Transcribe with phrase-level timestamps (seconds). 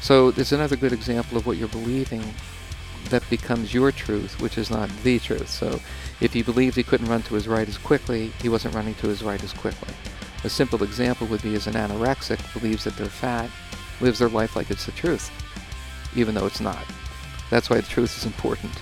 [0.00, 2.24] So there's another good example of what you're believing
[3.10, 5.48] that becomes your truth, which is not the truth.
[5.48, 5.80] So
[6.20, 9.08] if he believed he couldn't run to his right as quickly, he wasn't running to
[9.08, 9.92] his right as quickly.
[10.44, 13.50] A simple example would be as an anorexic believes that they're fat,
[14.00, 15.30] lives their life like it's the truth,
[16.16, 16.84] even though it's not.
[17.50, 18.72] That's why the truth is important.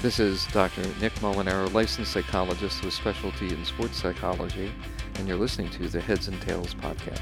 [0.00, 0.82] This is Dr.
[1.00, 4.70] Nick Molinaro, licensed psychologist with specialty in sports psychology,
[5.16, 7.18] and you're listening to the Heads and Tails podcast.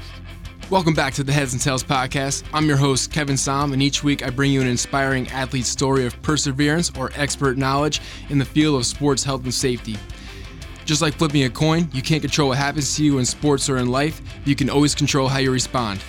[0.69, 2.43] Welcome back to the Heads and Tails podcast.
[2.53, 6.05] I'm your host, Kevin Som, and each week I bring you an inspiring athlete story
[6.05, 9.95] of perseverance or expert knowledge in the field of sports health and safety.
[10.83, 13.77] Just like flipping a coin, you can't control what happens to you in sports or
[13.77, 16.01] in life, you can always control how you respond.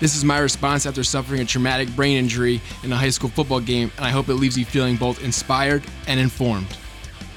[0.00, 3.60] This is my response after suffering a traumatic brain injury in a high school football
[3.60, 6.78] game, and I hope it leaves you feeling both inspired and informed.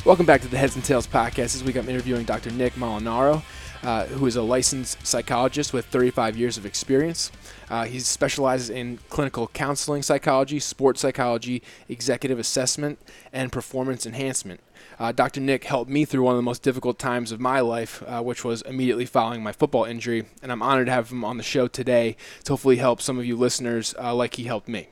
[0.06, 1.52] Welcome back to the Heads and Tails podcast.
[1.52, 2.50] This week I'm interviewing Dr.
[2.52, 3.44] Nick Molinaro
[3.84, 7.32] uh, who is a licensed psychologist with 35 years of experience.
[7.70, 13.00] Uh, he specializes in clinical counseling psychology, sports psychology, executive assessment,
[13.32, 14.60] and performance enhancement.
[15.00, 15.42] Uh, Dr.
[15.42, 18.44] Nick helped me through one of the most difficult times of my life, uh, which
[18.44, 21.68] was immediately following my football injury, and I'm honored to have him on the show
[21.68, 24.90] today to hopefully help some of you listeners uh, like he helped me.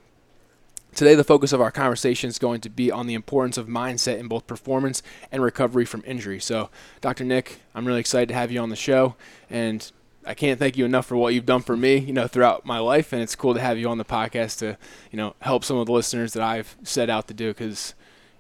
[0.95, 4.18] Today, the focus of our conversation is going to be on the importance of mindset
[4.18, 6.40] in both performance and recovery from injury.
[6.40, 7.23] So, Dr.
[7.23, 9.16] Nick, I'm really excited to have you on the show,
[9.50, 9.90] and
[10.26, 12.80] I can't thank you enough for what you've done for me, you know, throughout my
[12.80, 13.14] life.
[13.14, 14.78] And it's cool to have you on the podcast to,
[15.12, 17.50] you know, help some of the listeners that I've set out to do.
[17.50, 17.94] Because,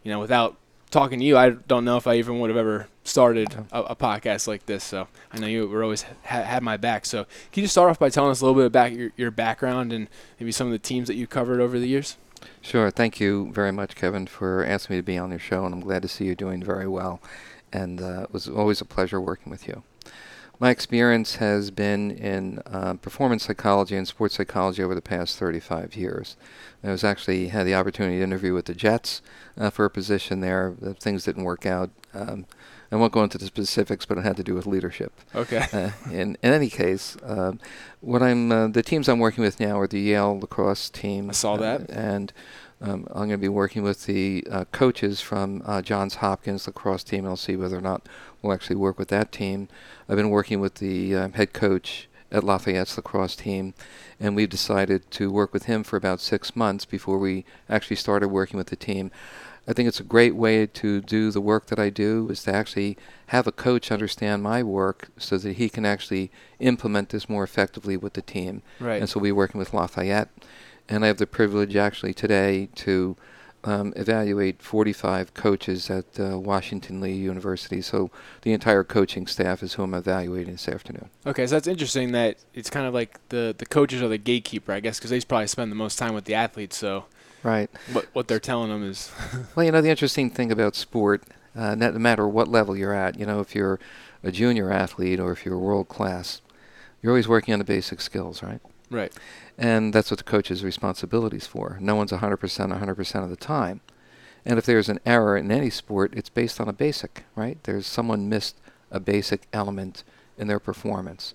[0.03, 0.57] you know, without
[0.91, 3.95] talking to you, I don't know if I even would have ever started a, a
[3.95, 4.83] podcast like this.
[4.83, 7.05] So I know you were always ha- had my back.
[7.05, 9.31] So can you just start off by telling us a little bit about your, your
[9.31, 12.17] background and maybe some of the teams that you covered over the years?
[12.61, 12.91] Sure.
[12.91, 15.81] Thank you very much, Kevin, for asking me to be on your show, and I'm
[15.81, 17.21] glad to see you doing very well.
[17.71, 19.83] And uh, it was always a pleasure working with you.
[20.59, 25.95] My experience has been in uh, performance psychology and sports psychology over the past 35
[25.95, 26.35] years.
[26.83, 29.21] I was actually had the opportunity to interview with the Jets
[29.57, 30.75] uh, for a position there.
[30.77, 31.91] The things didn't work out.
[32.13, 32.45] Um,
[32.91, 35.13] I won't go into the specifics, but it had to do with leadership.
[35.35, 35.65] Okay.
[35.71, 37.53] Uh, in, in any case, uh,
[38.01, 41.29] what I'm uh, the teams I'm working with now are the Yale lacrosse team.
[41.29, 41.89] I saw that.
[41.89, 42.33] and
[42.81, 47.03] um, I'm going to be working with the uh, coaches from uh, Johns Hopkins lacrosse
[47.03, 48.07] team, and I'll see whether or not
[48.41, 49.67] we'll actually work with that team.
[50.07, 53.73] I've been working with the um, head coach at Lafayette's lacrosse team,
[54.19, 58.29] and we've decided to work with him for about six months before we actually started
[58.29, 59.11] working with the team.
[59.69, 62.53] I think it's a great way to do the work that I do is to
[62.53, 62.97] actually
[63.27, 67.95] have a coach understand my work so that he can actually implement this more effectively
[67.95, 68.63] with the team.
[68.79, 68.99] Right.
[68.99, 70.29] And so we're working with Lafayette,
[70.89, 73.15] and I have the privilege actually today to
[73.63, 77.79] um, evaluate 45 coaches at uh, Washington Lee University.
[77.83, 78.09] So
[78.41, 81.11] the entire coaching staff is who I'm evaluating this afternoon.
[81.27, 84.71] Okay, so that's interesting that it's kind of like the the coaches are the gatekeeper,
[84.71, 86.75] I guess, because they probably spend the most time with the athletes.
[86.75, 87.05] So
[87.43, 87.69] Right.
[87.93, 89.11] what what they're telling them is
[89.55, 91.23] Well, you know, the interesting thing about sport,
[91.55, 93.79] uh, no matter what level you're at, you know, if you're
[94.23, 96.41] a junior athlete or if you're world class,
[97.01, 98.59] you're always working on the basic skills, right?
[98.89, 99.13] right.
[99.57, 101.77] And that's what the coach's responsibility is for.
[101.79, 103.81] No one's 100% 100% of the time.
[104.45, 107.57] And if there's an error in any sport, it's based on a basic, right?
[107.63, 108.55] There's someone missed
[108.91, 110.03] a basic element
[110.37, 111.33] in their performance.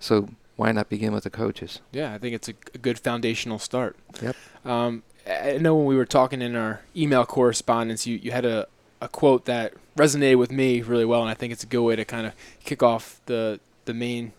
[0.00, 1.80] So why not begin with the coaches?
[1.92, 3.96] Yeah, I think it's a, a good foundational start.
[4.22, 4.36] Yep.
[4.64, 8.66] Um, I know when we were talking in our email correspondence, you, you had a,
[9.00, 11.96] a quote that resonated with me really well, and I think it's a good way
[11.96, 12.34] to kind of
[12.64, 14.32] kick off the the main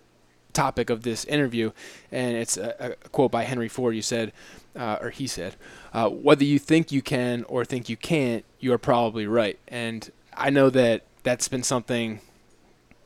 [0.53, 1.71] topic of this interview.
[2.11, 3.95] And it's a, a quote by Henry Ford.
[3.95, 4.33] You said,
[4.75, 5.55] uh, or he said,
[5.93, 10.09] uh, "Whether you think you can or think you can't, you are probably right." And
[10.35, 12.21] I know that that's been something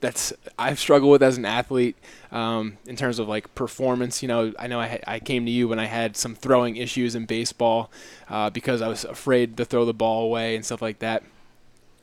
[0.01, 1.95] that's I've struggled with as an athlete
[2.31, 4.21] um, in terms of like performance.
[4.21, 7.15] You know, I know I, I came to you when I had some throwing issues
[7.15, 7.91] in baseball
[8.27, 11.23] uh, because I was afraid to throw the ball away and stuff like that.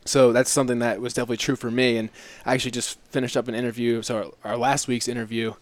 [0.04, 1.98] So that's something that was definitely true for me.
[1.98, 2.08] And
[2.46, 4.00] I actually just finished up an interview.
[4.00, 5.52] So our, our last week's interview,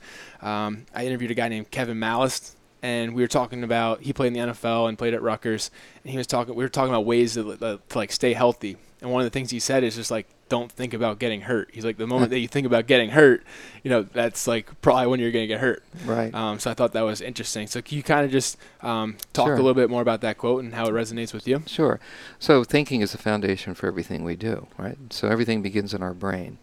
[0.41, 4.29] um, I interviewed a guy named Kevin Malast, and we were talking about he played
[4.29, 5.72] in the NFL and played at Rutgers,
[6.05, 6.55] and he was talking.
[6.55, 8.77] We were talking about ways to, to like stay healthy.
[9.01, 11.71] And one of the things he said is just like don't think about getting hurt.
[11.72, 13.43] He's like the moment that you think about getting hurt,
[13.83, 15.83] you know that's like probably when you're going to get hurt.
[16.04, 16.33] Right.
[16.34, 17.66] Um, so I thought that was interesting.
[17.66, 19.54] So can you kind of just um, talk Sure.
[19.54, 21.63] a little bit more about that quote and how it resonates with you?
[21.66, 22.01] Sure.
[22.39, 24.97] So thinking is the foundation for everything we do, right?
[25.10, 26.59] So everything begins in our brain.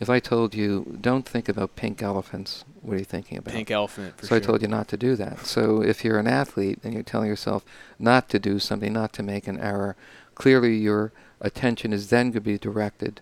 [0.00, 3.52] If I told you, don't think about pink elephants, what are you thinking about?
[3.52, 4.16] Pink elephant.
[4.16, 4.36] For so sure.
[4.38, 5.44] I told you not to do that.
[5.46, 7.64] So if you're an athlete and you're telling yourself
[7.98, 9.96] not to do something, not to make an error,
[10.34, 11.12] clearly your
[11.42, 13.20] attention is then going to be directed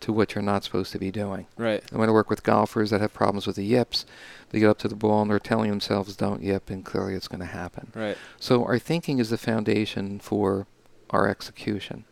[0.00, 1.46] to what you're not supposed to be doing.
[1.56, 1.82] Right.
[1.90, 4.04] And when I work with golfers that have problems with the yips,
[4.50, 7.28] they get up to the ball and they're telling themselves, don't yip, and clearly it's
[7.28, 7.92] going to happen.
[7.94, 8.16] Right.
[8.38, 10.66] So our thinking is the foundation for
[11.10, 12.04] our execution.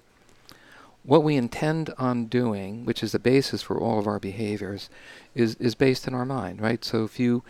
[1.07, 4.91] What we intend on doing, which is the basis for all of our behaviors,
[5.35, 6.85] is, is based in our mind, right?
[6.85, 7.45] So if you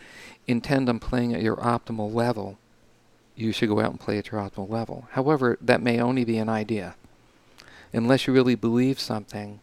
[0.47, 2.58] intend on playing at your optimal level,
[3.35, 5.08] you should go out and play at your optimal level.
[5.12, 6.97] However, that may only be an idea.
[7.93, 9.61] Unless you really believe something,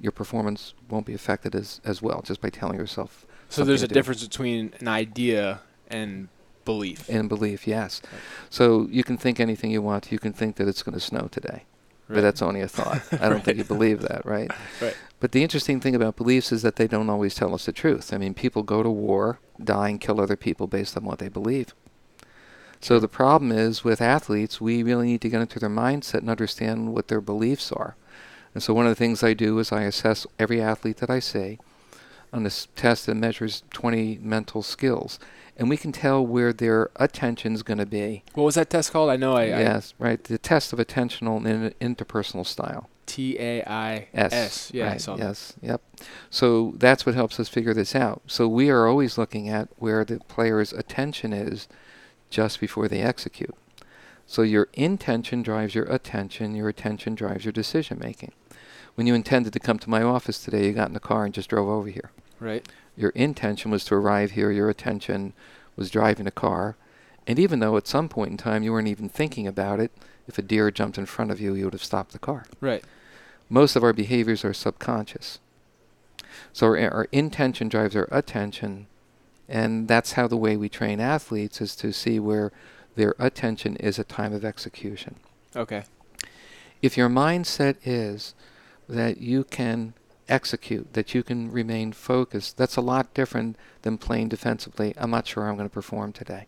[0.00, 3.26] your performance won't be affected as, as well just by telling yourself.
[3.50, 3.94] So there's a do.
[3.94, 6.28] difference between an idea and
[6.64, 7.08] belief.
[7.08, 8.00] And belief, yes.
[8.04, 8.22] Right.
[8.48, 10.10] So you can think anything you want.
[10.10, 11.64] You can think that it's going to snow today,
[12.14, 13.00] but that's only a thought.
[13.12, 13.56] I don't think Right.
[13.56, 14.50] you believe that, right?
[14.82, 14.96] Right.
[15.20, 18.12] But the interesting thing about beliefs is that they don't always tell us the truth.
[18.12, 21.28] I mean, people go to war, die, and kill other people based on what they
[21.28, 21.74] believe.
[22.80, 26.30] So the problem is with athletes, we really need to get into their mindset and
[26.30, 27.96] understand what their beliefs are.
[28.54, 31.18] And so one of the things I do is I assess every athlete that I
[31.20, 31.58] see
[32.32, 35.18] on this test that measures 20 mental skills.
[35.60, 38.24] And we can tell where their attention's going to be.
[38.32, 39.10] What was that test called?
[39.10, 40.24] I know I, yes, right.
[40.24, 42.88] The test of attentional and interpersonal style.
[43.04, 44.32] T A I S.
[44.32, 44.70] S.
[44.72, 45.82] Yeah, I right, yes, yep.
[46.30, 48.22] So that's what helps us figure this out.
[48.26, 51.68] So we are always looking at where the player's attention is
[52.30, 53.54] just before they execute.
[54.26, 58.32] So your intention drives your attention, your attention drives your decision making.
[58.94, 61.34] When you intended to come to my office today, you got in the car and
[61.34, 62.12] just drove over here.
[62.40, 62.66] Right.
[62.96, 65.32] Your intention was to arrive here, your attention
[65.76, 66.76] was driving a car.
[67.26, 69.92] And even though at some point in time you weren't even thinking about it,
[70.26, 72.84] if a deer jumped in front of you, you would have stopped the car Right.
[73.48, 75.38] most of our behaviors are subconscious.
[76.52, 78.86] So our, our intention drives our attention,
[79.48, 82.52] and that's how the way we train athletes is to see where
[82.96, 85.16] their attention is at time of execution.
[85.54, 85.84] Okay.
[86.82, 88.34] If your mindset is
[88.88, 89.94] that you can
[90.30, 94.94] execute, that you can remain focused, that's a lot different than playing defensively.
[94.96, 96.46] I'm not sure I'm going to perform today.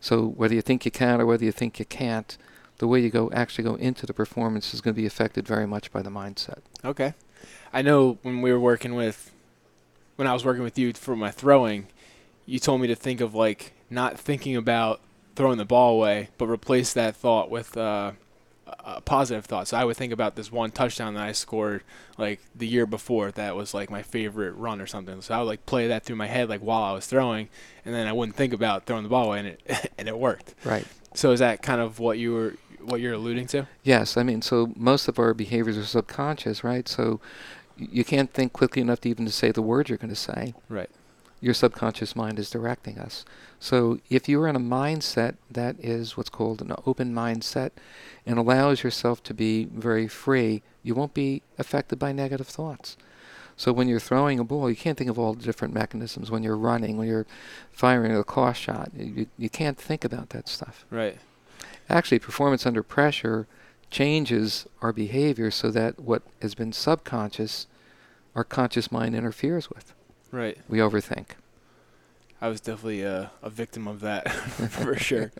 [0.00, 2.38] So whether you think you can or whether you think you can't,
[2.78, 5.66] the way you go actually go into the performance is going to be affected very
[5.66, 6.60] much by the mindset.
[6.84, 7.14] Okay.
[7.72, 9.32] I know when we were working with,
[10.16, 11.88] when I was working with you for my throwing,
[12.46, 15.00] you told me to think of like not thinking about
[15.34, 18.12] throwing the ball away, but replace that thought with uh,
[18.84, 19.68] a positive thought.
[19.68, 21.82] So I would think about this one touchdown that I scored
[22.16, 25.20] like the year before that was like my favorite run or something.
[25.22, 27.48] So I would like play that through my head like while I was throwing,
[27.84, 30.54] and then I wouldn't think about throwing the ball away, and it and it worked.
[30.64, 30.86] Right.
[31.14, 33.66] So is that kind of what you were what you're alluding to?
[33.82, 36.88] Yes, I mean, so most of our behaviors are subconscious, right?
[36.88, 37.20] So
[37.76, 40.54] you can't think quickly enough to even to say the word you're going to say.
[40.68, 40.90] Right.
[41.40, 43.24] Your subconscious mind is directing us.
[43.60, 47.70] So if you're in a mindset that is what's called an open mindset
[48.24, 52.96] and allows yourself to be very free, you won't be affected by negative thoughts.
[53.56, 56.30] So when you're throwing a ball, you can't think of all the different mechanisms.
[56.30, 57.26] When you're running, when you're
[57.72, 60.86] firing a cross shot, you, you can't think about that stuff.
[60.90, 61.18] Right.
[61.88, 63.48] Actually, performance under pressure
[63.90, 67.66] changes our behavior so that what has been subconscious,
[68.36, 69.92] our conscious mind interferes with.
[70.30, 70.58] Right.
[70.68, 71.30] We overthink.
[72.40, 74.30] I was definitely a, a victim of that
[74.70, 75.32] for sure.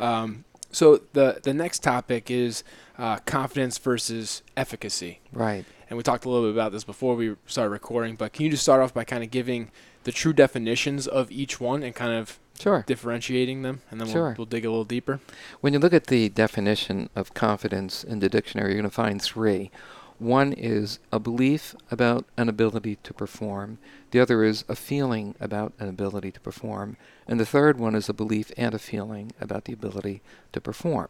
[0.00, 2.64] Um, so the the next topic is
[2.98, 5.64] uh, confidence versus efficacy, Right.
[5.88, 8.16] and we talked a little bit about this before we started recording.
[8.16, 9.70] But can you just start off by kind of giving
[10.04, 12.84] the true definitions of each one and kind of Sure.
[12.86, 14.28] differentiating them, and then Sure.
[14.28, 15.20] we'll, we'll dig a little deeper.
[15.60, 19.20] When you look at the definition of confidence in the dictionary, you're going to find
[19.20, 19.70] three.
[20.18, 23.78] One is a belief about an ability to perform.
[24.12, 26.96] The other is a feeling about an ability to perform.
[27.28, 31.08] And the third one is a belief and a feeling about the ability to perform.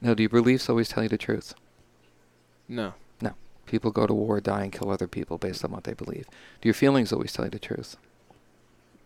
[0.00, 1.54] Now, do your beliefs always tell you the truth?
[2.68, 2.94] No.
[3.22, 3.32] No.
[3.66, 6.26] People go to war, die, and kill other people based on what they believe.
[6.60, 7.96] Do your feelings always tell you the truth?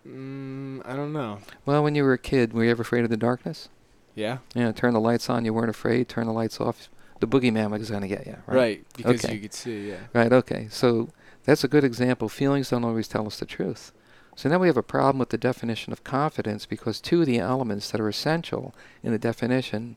[0.06, 1.38] Mm, I don't know.
[1.64, 3.68] Well, when you were a kid, were you ever afraid of the darkness?
[4.14, 4.38] Yeah.
[4.54, 6.08] Yeah, turn the lights on, you weren't afraid.
[6.08, 6.88] Turn the lights off,
[7.20, 8.36] the boogeyman was going to get you.
[8.46, 8.56] Right?
[8.56, 8.86] Right.
[8.96, 9.34] because Okay.
[9.34, 9.88] you could see.
[9.90, 9.96] Yeah.
[10.12, 10.32] Right.
[10.32, 10.68] Okay.
[10.70, 11.08] So
[11.44, 12.28] that's a good example.
[12.28, 13.92] Feelings don't always tell us the truth.
[14.36, 17.38] So now we have a problem with the definition of confidence because two of the
[17.38, 18.72] elements that are essential
[19.02, 19.96] in the definition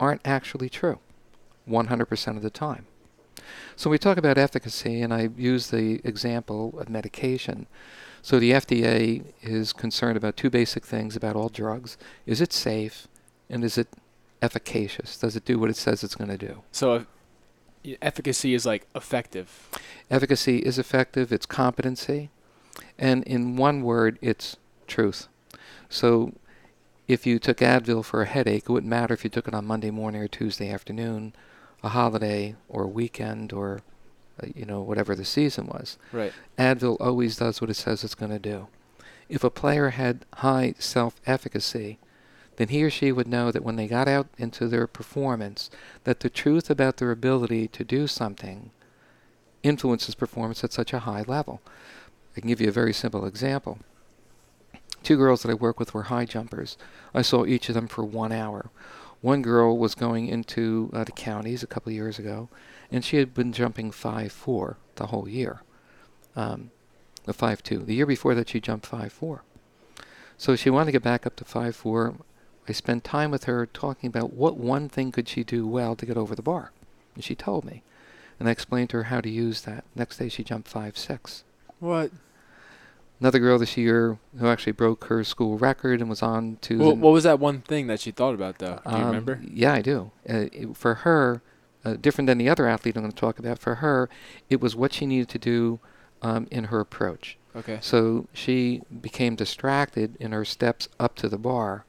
[0.00, 0.98] aren't actually true
[1.68, 2.86] 100% of the time.
[3.76, 7.66] So we talk about efficacy, and I use the example of medication.
[8.22, 11.96] So the FDA is concerned about two basic things about all drugs.
[12.26, 13.08] Is it safe
[13.48, 13.88] and is it
[14.42, 15.16] efficacious?
[15.16, 16.62] Does it do what it says it's going to do?
[16.72, 16.94] So
[17.84, 19.68] if, efficacy is like effective.
[20.10, 22.30] Efficacy is effective, it's competency,
[22.98, 24.56] and in one word, it's
[24.86, 25.28] truth.
[25.88, 26.34] So
[27.08, 29.66] if you took Advil for a headache, it wouldn't matter if you took it on
[29.66, 31.34] Monday morning or Tuesday afternoon,
[31.82, 33.80] a holiday or a weekend or
[34.42, 35.98] uh, you know, whatever the season was.
[36.12, 36.32] Right.
[36.58, 38.68] Advil always does what it says it's going to do.
[39.28, 41.98] If a player had high self-efficacy,
[42.60, 45.70] then he or she would know that when they got out into their performance,
[46.04, 48.70] that the truth about their ability to do something
[49.62, 51.62] influences performance at such a high level.
[52.36, 53.78] I can give you a very simple example.
[55.02, 56.76] Two girls that I work with were high jumpers.
[57.14, 58.68] I saw each of them for one hour.
[59.22, 62.50] One girl was going into uh, the counties a couple of years ago,
[62.92, 65.62] and she had been jumping 5-4 the whole year.
[66.36, 66.72] Um,
[67.24, 67.86] the 5-2.
[67.86, 69.40] The year before that, she jumped 5-4.
[70.36, 72.16] So she wanted to get back up to 5-4.
[72.70, 76.06] I spent time with her talking about what one thing could she do well to
[76.06, 76.70] get over the bar.
[77.16, 77.82] And she told me.
[78.38, 79.82] And I explained to her how to use that.
[79.96, 81.42] Next day, she jumped 5-6.
[81.80, 82.12] What?
[83.18, 86.78] Another girl this year who actually broke her school record and was on to.
[86.78, 88.80] Well, the, what was that one thing that she thought about, though?
[88.86, 89.40] Do you um, remember?
[89.44, 90.12] Yeah, I do.
[90.28, 91.42] Uh, it- for her,
[91.84, 94.08] uh, different than the other athlete I'm going to talk about, for her,
[94.48, 95.80] it was what she needed to do
[96.22, 97.36] um, in her approach.
[97.56, 97.78] Okay.
[97.82, 101.84] So she became distracted in her steps up to the bar,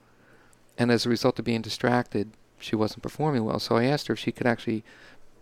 [0.81, 3.59] and as a result of being distracted, she wasn't performing well.
[3.59, 4.83] So I asked her if she could actually,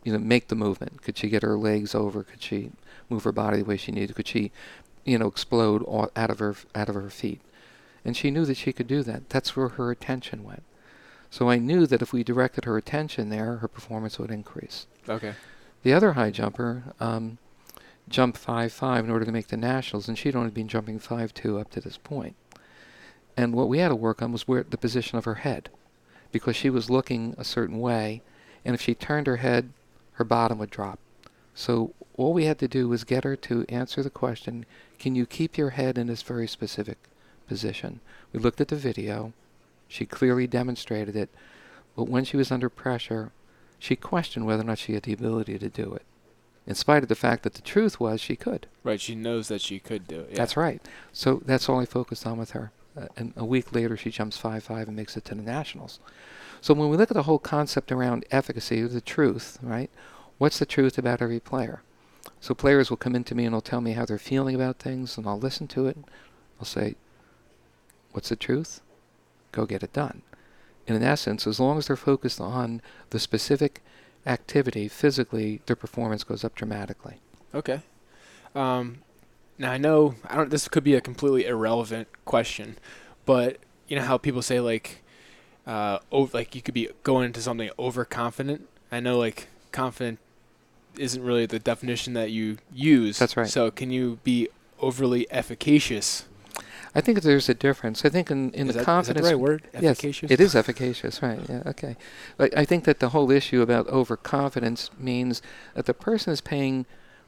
[0.03, 1.01] you know, make the movement.
[1.01, 2.24] Could she get her legs over?
[2.24, 2.72] Could she
[3.08, 4.17] move her body the way she needed?
[4.17, 4.51] Could she,
[5.05, 5.86] you know, explode
[6.17, 7.39] out of her out of her feet?
[8.03, 9.29] And she knew that she could do that.
[9.29, 10.63] That's where her attention went.
[11.29, 14.88] So I knew that if we directed her attention there, her performance would increase.
[15.08, 15.36] Okay.
[15.84, 17.38] The other high jumper um,
[18.10, 21.69] jumped 5-5 in order to make the nationals, and she'd only been jumping 5-2 up
[21.72, 22.36] to this point.
[23.39, 25.69] And what we had to work on was where the position of her head,
[26.29, 28.22] because she was looking a certain way,
[28.65, 29.72] and if she turned her head,
[30.15, 31.00] her bottom would drop.
[31.55, 34.65] So all we had to do was get her to answer the question,
[35.00, 36.98] can you keep your head in this very specific
[37.48, 38.01] position?
[38.34, 39.31] We looked at the video.
[39.88, 41.29] She clearly demonstrated it.
[41.96, 43.31] But when she was under pressure,
[43.79, 46.03] she questioned whether or not she had the ability to do it,
[46.67, 48.67] in spite of the fact that the truth was she could.
[48.84, 49.00] Right.
[49.00, 50.31] She knows that she could do it.
[50.31, 50.36] Yeah.
[50.36, 50.81] That's right.
[51.13, 52.74] So that's all I focused on with her.
[53.15, 56.00] And a week later, she jumps 5-5 and makes it to the nationals.
[56.62, 59.89] So when we look at the whole concept around efficacy, the truth, right?
[60.38, 61.82] What's the truth about every player?
[62.41, 65.18] So players will come into me and they'll tell me how they're feeling about things,
[65.18, 65.98] and I'll listen to it.
[66.60, 66.96] I'll say,
[68.12, 68.82] "What's the truth?
[69.51, 70.22] Go get it done."
[70.88, 73.82] And in essence, as long as they're focused on the specific
[74.25, 77.20] activity physically, their performance goes up dramatically.
[77.53, 77.82] Okay.
[78.56, 79.00] Um,
[79.60, 80.50] now I know I don't.
[80.50, 82.78] This could be a completely irrelevant question,
[83.25, 85.04] but you know how people say like,
[85.68, 88.68] uh, over, like you could be going into something overconfident.
[88.92, 90.20] I know like confident
[90.98, 93.20] isn't really the definition that you use.
[93.20, 93.48] That's right.
[93.48, 94.48] So can you be
[94.80, 96.25] overly efficacious?
[96.96, 98.04] I think there's a difference.
[98.04, 99.63] I think in, in is the that, confidence is that the right word?
[99.80, 101.39] Yes, it is efficacious, right?
[101.48, 101.96] Yeah, okay.
[102.36, 105.42] But I think that the whole issue about overconfidence means
[105.75, 106.88] that the person is paying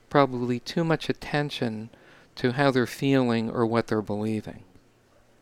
[0.10, 1.92] probably too much attention
[2.36, 4.64] to how they're feeling or what they're believing.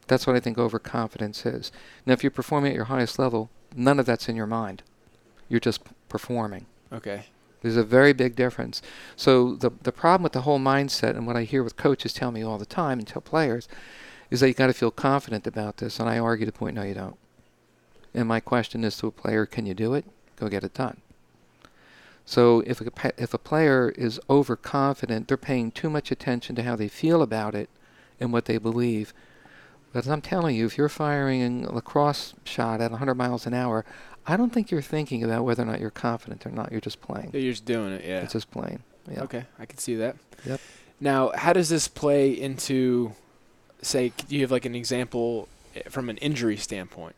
[0.08, 1.72] That's what I think overconfidence is.
[2.06, 4.82] Now, if you're performing at your highest level, none of that's in your mind.
[5.48, 6.66] You're just performing.
[6.92, 7.26] Okay.
[7.62, 8.82] There's a very big difference.
[9.16, 12.32] So the the problem with the whole mindset, and what I hear with coaches tell
[12.32, 13.68] me all the time and tell players,
[14.32, 16.00] is that you've got to feel confident about this.
[16.00, 17.18] And I argue the point, no, you don't.
[18.14, 20.06] And my question is to a player, can you do it?
[20.36, 21.02] Go get it done.
[22.30, 26.76] So if a, if a player is overconfident, they're paying too much attention to how
[26.76, 27.72] they feel about it
[28.20, 29.16] and what they believe.
[29.92, 33.56] But as I'm telling you, if you're firing a lacrosse shot at 100 miles an
[33.56, 33.84] hour,
[34.28, 36.72] I don't think you're thinking about whether or not you're confident or not.
[36.72, 37.32] You're just playing.
[37.34, 38.06] You're just doing it.
[38.06, 38.22] Yeah.
[38.22, 38.84] It's just playing.
[39.10, 39.24] Yeah.
[39.24, 40.16] Okay, I can see that.
[40.46, 40.62] Yep.
[41.00, 43.14] Now, how does this play into,
[43.82, 47.16] say, do you have like an example eh, from an injury standpoint?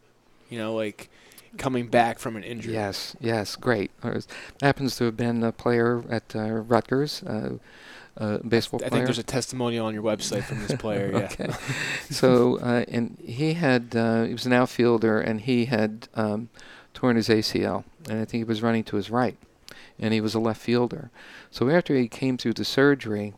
[0.50, 1.10] You know, like
[1.58, 2.74] coming back from an injury.
[2.74, 3.92] Yes, yes, great.
[4.02, 4.28] There's-
[4.62, 7.58] happens to have been a player at uh, Rutgers, uh,
[8.18, 8.88] a baseball I player.
[8.88, 11.12] I think there's a testimonial on your website from this player.
[11.14, 11.26] Yeah.
[11.26, 11.50] okay.
[12.10, 16.50] so, uh, and he had, uh, he was an outfielder, and he had um,
[16.94, 19.38] torn his ACL, and I think he was running to his right,
[20.00, 21.10] and he was a left fielder.
[21.52, 23.34] So after he came through the surgery,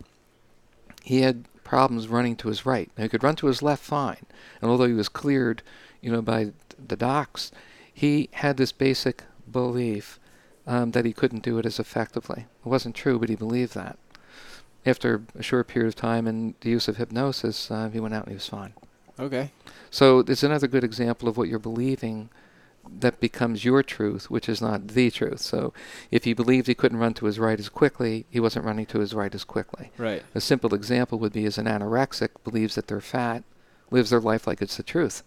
[1.03, 2.89] he had problems running to his right.
[2.97, 4.25] Now, he could run to his left fine,
[4.61, 5.61] and although he was cleared,
[6.01, 6.51] you know, by
[6.87, 7.51] the docs,
[7.93, 10.19] he had this basic belief
[10.65, 12.45] um, that he couldn't do it as effectively.
[12.65, 13.97] It wasn't true, but he believed that.
[14.85, 18.23] After a short period of time and the use of hypnosis, uh, he went out
[18.23, 18.73] and he was fine.
[19.19, 19.51] Okay.
[19.91, 22.29] So it's another good example of what you're believing
[22.99, 25.39] that becomes your truth, which is not the truth.
[25.39, 25.73] So
[26.11, 28.99] if he believed he couldn't run to his right as quickly, he wasn't running to
[28.99, 29.91] his right as quickly.
[29.97, 30.23] Right.
[30.35, 33.43] A simple example would be as an anorexic believes that they're fat,
[33.89, 35.23] lives their life like it's the truth.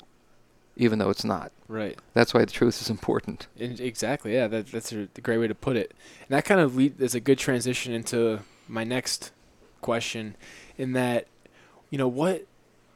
[0.77, 1.53] Even though it's not.
[1.69, 1.99] Right.
[2.15, 3.47] That's why the truth is important.
[3.57, 4.35] In, exactly.
[4.35, 5.93] Yeah, that, that's a great way to put it.
[6.21, 9.33] And that kind of lead, is a good transition into my next
[9.81, 10.37] question,
[10.77, 11.27] in that,
[11.91, 12.47] you know, what,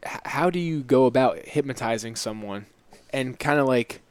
[0.05, 2.67] h- how do you go about hypnotizing someone,
[3.13, 4.03] and kind of like,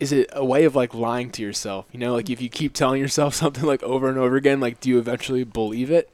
[0.00, 1.86] is it a way of like lying to yourself?
[1.92, 4.80] You know, like if you keep telling yourself something like over and over again, like
[4.80, 6.10] do you eventually believe it?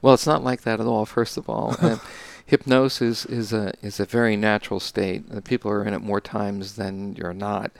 [0.00, 1.04] Well, it's not like that at all.
[1.06, 1.76] First of all,
[2.46, 5.24] hypnosis is a is a very natural state.
[5.34, 7.72] Uh, people are in it more times than you're not.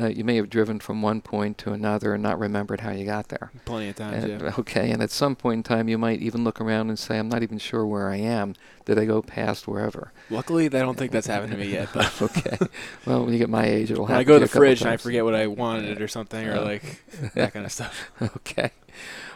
[0.00, 3.04] Uh, you may have driven from one point to another and not remembered how you
[3.04, 3.50] got there.
[3.64, 4.52] Plenty of times, And- yeah.
[4.58, 7.28] Okay, and at some point in time, you might even look around and say, "I'm
[7.28, 8.54] not even sure where I am.
[8.84, 11.88] Did I go past wherever?" Luckily, I don't think that's happened to me yet.
[11.92, 12.58] But okay.
[13.04, 14.20] Well, when you get my age, it'll happen.
[14.20, 16.64] I go to the fridge and I forget what I wanted or something, or Uh,
[16.64, 17.02] like
[17.34, 18.10] that kind of stuff.
[18.22, 18.70] okay.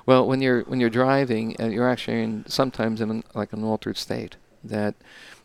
[0.07, 3.65] Well, when you're when you're driving, uh, you're actually in, sometimes in an, like an
[3.65, 4.37] altered state
[4.69, 4.95] that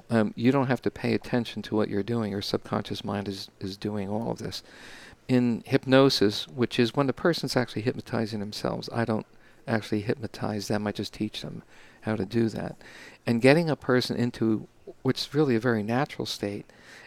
[0.09, 2.31] um, you don't have to pay attention to what you're doing.
[2.31, 4.61] Your subconscious mind is is doing all of this.
[5.27, 9.25] In hypnosis, which is when the person's actually hypnotizing themselves, I don't
[9.67, 10.85] actually hypnotize them.
[10.85, 11.63] I just teach them
[12.01, 12.75] how to do that,
[13.25, 14.67] and getting a person into
[15.03, 16.65] what's really a very natural state,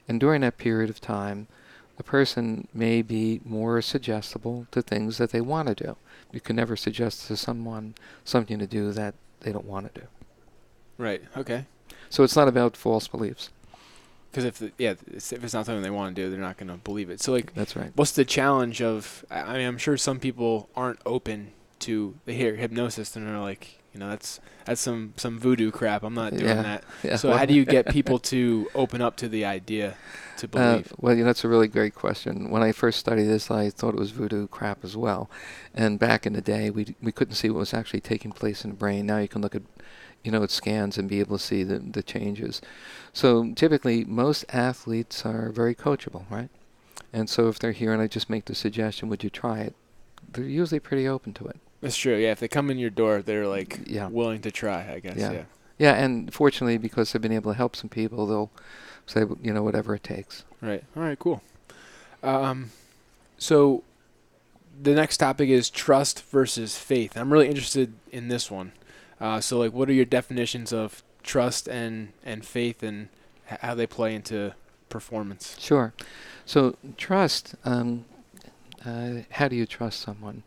[0.09, 1.49] and during that period of time,
[1.97, 5.97] the person may be more suggestible to things that they want to do.
[6.33, 7.94] You can never suggest to someone
[8.25, 10.06] something to do that they don't want to do.
[10.99, 11.23] Right.
[11.37, 11.66] Okay.
[12.14, 13.50] So it's not about false beliefs.
[14.30, 16.56] Because if the, yeah, it's- if it's not something they want to do, they're not
[16.59, 17.21] going to believe it.
[17.21, 17.90] So like, That's right.
[17.97, 19.25] what's the challenge of?
[19.33, 23.80] I mean, I'm sure some people aren't open to they hear hypnosis and they're like,
[23.92, 26.04] you know, that's that's some some voodoo crap.
[26.04, 26.62] I'm not doing Yeah.
[26.62, 26.85] that.
[27.02, 29.97] Yeah, So how do you get people to open up to the idea
[30.38, 30.92] to Uh, believe?
[30.99, 32.49] well, yeah, that's a really great question.
[32.49, 35.28] When I first studied this, I thought it was voodoo crap as well.
[35.75, 38.71] And back in the day, we we couldn't see what was actually taking place in
[38.71, 39.04] the brain.
[39.06, 39.62] Now you can look at,
[40.25, 42.61] you know, it scans and be able to see the the changes.
[43.12, 46.49] So typically, most athletes are very coachable, right?
[47.12, 49.75] And so if they're here and I just make the suggestion, would you try it?
[50.33, 51.57] They're usually pretty open to it.
[51.81, 52.16] That's true.
[52.16, 54.09] Yeah, if they come in your door, they're like Yeah.
[54.09, 54.90] willing to try.
[54.93, 55.16] I guess.
[55.16, 55.33] Yeah.
[55.33, 55.43] Yeah.
[55.76, 58.50] Yeah, and fortunately, because they've been able to help some people, they'll
[59.07, 60.45] say, you know, whatever it takes.
[60.62, 60.85] Right.
[60.97, 61.19] All right.
[61.19, 61.43] Cool.
[62.23, 62.71] Um,
[63.38, 63.83] so
[64.81, 67.16] the next topic is trust versus faith.
[67.16, 68.72] I'm really interested in this one.
[69.24, 73.08] Uh, so, like, what are your definitions of trust and and faith, and
[73.50, 74.52] h- how they play into
[74.90, 75.56] performance?
[75.58, 75.94] Sure.
[76.44, 77.54] So trust.
[77.64, 78.04] Um,
[78.84, 80.42] uh, how do you trust someone?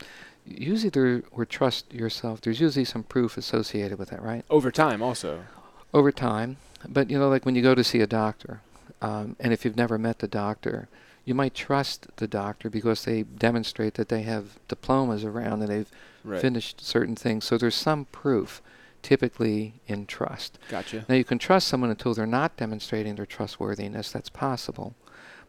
[0.45, 2.41] Usually, there or trust yourself.
[2.41, 4.45] There's usually some proof associated with that, right?
[4.47, 5.45] Over time, also.
[5.91, 8.61] Over time, but you know, like when you go to see a doctor,
[9.01, 10.87] um, and if you've never met the doctor,
[11.27, 15.91] you might trust the doctor because they demonstrate that they have diplomas around and they've
[16.23, 16.39] Right.
[16.41, 17.43] finished certain things.
[17.43, 18.61] So there's some proof,
[19.01, 20.57] typically in trust.
[20.69, 21.05] Gotcha.
[21.09, 24.11] Now, you can trust someone until they're not demonstrating their trustworthiness.
[24.11, 24.95] That's possible.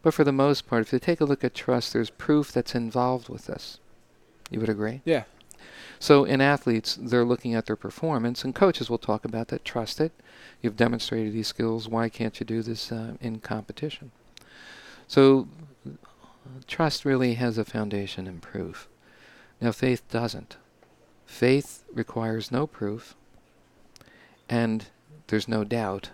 [0.02, 2.74] But for the most part, if you take a look at trust, there's proof that's
[2.74, 3.78] involved with this.
[4.50, 5.00] You would agree?
[5.04, 5.24] Yeah.
[6.00, 9.64] So in athletes, they're looking at their performance, and coaches will talk about that.
[9.64, 10.12] Trust it.
[10.60, 11.88] You've demonstrated these skills.
[11.88, 14.10] Why can't you do this uh, in competition?
[15.08, 15.48] So
[16.66, 18.88] trust really has a foundation in proof.
[19.60, 20.56] Now, faith doesn't.
[21.26, 23.14] Faith requires no proof,
[24.48, 24.86] and
[25.26, 26.10] there's no doubt,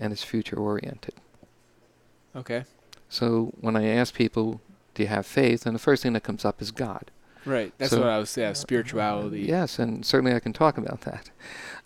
[0.00, 1.14] and it's future oriented.
[2.34, 2.64] Okay.
[3.08, 4.60] So when I ask people,
[4.94, 5.66] do you have faith?
[5.66, 7.10] And the first thing that comes up is God.
[7.44, 7.72] Right.
[7.78, 8.36] That's So- what I was.
[8.36, 8.52] Yeah.
[8.52, 9.42] Spirituality.
[9.42, 11.30] Yes, and certainly I can talk about that.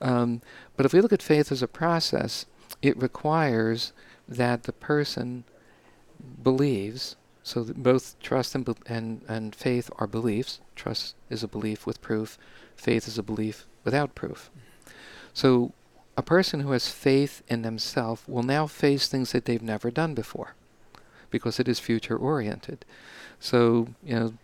[0.01, 0.41] Um,
[0.77, 2.47] but if we look at faith as a process,
[2.81, 3.93] it requires
[4.29, 5.45] that the person
[6.43, 7.17] believes.
[7.43, 10.61] So both trust and, and and faith are beliefs.
[10.77, 12.39] Trust is a belief with proof.
[12.77, 14.51] Faith is a belief without proof.
[15.35, 15.73] So
[16.17, 20.15] a person who has faith in themselves will now face things that they've never done
[20.15, 20.55] before,
[21.31, 22.85] because it is future oriented.
[23.41, 24.35] So you know,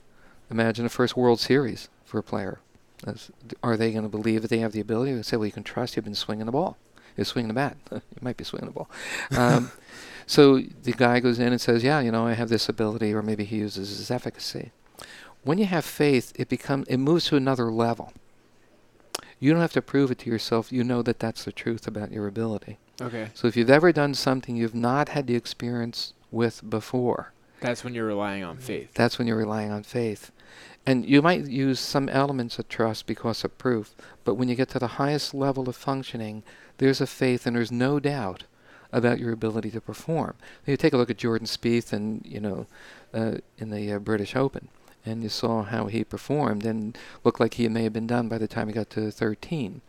[0.50, 2.58] imagine a first World Series for a player.
[3.04, 3.30] That's-
[3.62, 5.62] Are they going to believe that they have the ability to say, "Well, you can
[5.62, 6.76] trust you've been swinging the ball,
[7.16, 8.90] you're swinging the bat, you might be swinging the ball."
[9.30, 9.70] Um,
[10.28, 13.22] so the guy goes in and says, "Yeah, you know, I have this ability," or
[13.22, 14.70] maybe he uses his efficacy.
[15.42, 18.12] When you have faith, it becomes it moves to another level.
[19.40, 20.72] You don't have to prove it to yourself.
[20.72, 22.78] You know that that's the truth about your ability.
[23.00, 23.28] Okay.
[23.34, 27.94] So if you've ever done something you've not had the experience with before, That's when
[27.94, 28.92] you're relying on faith.
[28.94, 30.30] that's when you're relying on faith.
[30.84, 34.68] And you might use some elements of trust because of proof, but when you get
[34.70, 36.42] to the highest level of functioning,
[36.78, 38.44] there's a faith and there's no doubt
[38.92, 40.34] about your ability to perform.
[40.66, 42.66] You take a look at Jordan Spieth and you know
[43.12, 44.68] uh, in the uh, British Open,
[45.04, 48.38] and you saw how he performed and looked like he may have been done by
[48.38, 49.80] the time he got to 13.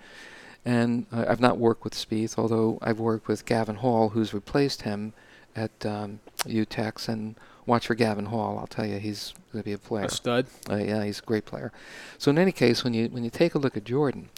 [0.66, 4.82] And uh, I've not worked with Spieth, although I've worked with Gavin Hall, who's replaced
[4.82, 5.14] him
[5.56, 7.36] at um, UTEX and
[7.66, 8.58] watch for Gavin Hall.
[8.60, 10.06] I'll tell you, he's going to be a player.
[10.06, 10.48] A stud.
[10.70, 11.72] Uh, yeah, he's a great player.
[12.18, 14.30] So in any case, when you when you take a look at Jordan,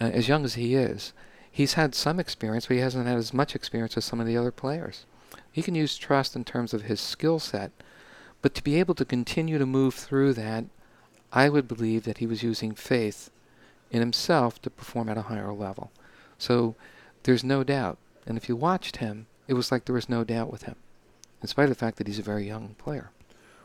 [0.00, 1.12] uh, as young as he is,
[1.58, 4.36] he's had some experience, but he hasn't had as much experience as some of the
[4.36, 5.04] other players.
[5.50, 7.72] He can use trust in terms of his skill set,
[8.42, 10.66] but to be able to continue to move through that,
[11.32, 13.30] I would believe that he was using faith
[13.90, 15.90] in himself to perform at a higher level.
[16.38, 16.76] So
[17.24, 17.98] there's no doubt.
[18.24, 20.76] And if you watched him, it was like there was no doubt with him,
[21.42, 23.10] in spite of the fact that he's a very young player.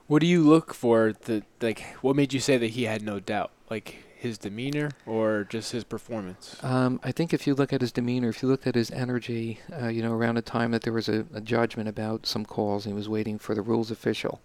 [0.07, 1.13] What do you look for?
[1.13, 3.51] The like, what made you say that he had no doubt?
[3.69, 6.55] Like his demeanor or just his performance?
[6.63, 9.59] Um, I think if you look at his demeanor, if you look at his energy,
[9.79, 12.85] uh, you know, around the time that there was a, a judgment about some calls,
[12.85, 14.41] he was waiting for the rules official,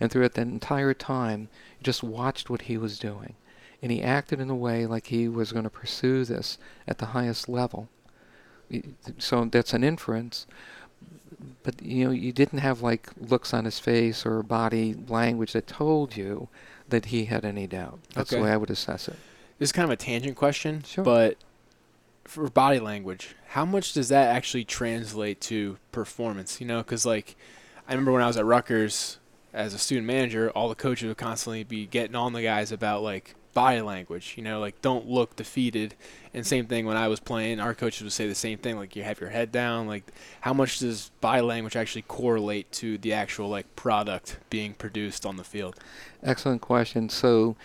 [0.00, 3.36] and throughout that entire time, you just watched what he was doing,
[3.80, 7.06] and he acted in a way like he was going to pursue this at the
[7.06, 7.88] highest level.
[9.18, 10.46] So that's an inference,
[11.62, 15.66] but you know, you didn't have like looks on his face or body language that
[15.68, 16.48] told you
[16.90, 18.00] that he had any doubt.
[18.14, 18.38] That's Okay.
[18.40, 19.16] the way I would assess it.
[19.58, 21.04] This is kind of a tangent question, Sure.
[21.04, 21.36] but
[22.24, 26.60] for body language, how much does that actually translate to performance?
[26.60, 27.36] You know, because like
[27.88, 29.18] I remember when I was at Rutgers
[29.52, 33.02] as a student manager, all the coaches would constantly be getting on the guys about
[33.02, 34.34] like body language.
[34.36, 35.94] You know, like don't look defeated.
[36.32, 38.94] And same thing when I was playing, our coaches would say the same thing, like
[38.94, 39.86] you have your head down.
[39.86, 40.04] Like
[40.40, 45.36] how much does body language actually correlate to the actual like product being produced on
[45.36, 45.76] the field?
[46.22, 47.08] Excellent question.
[47.08, 47.56] So,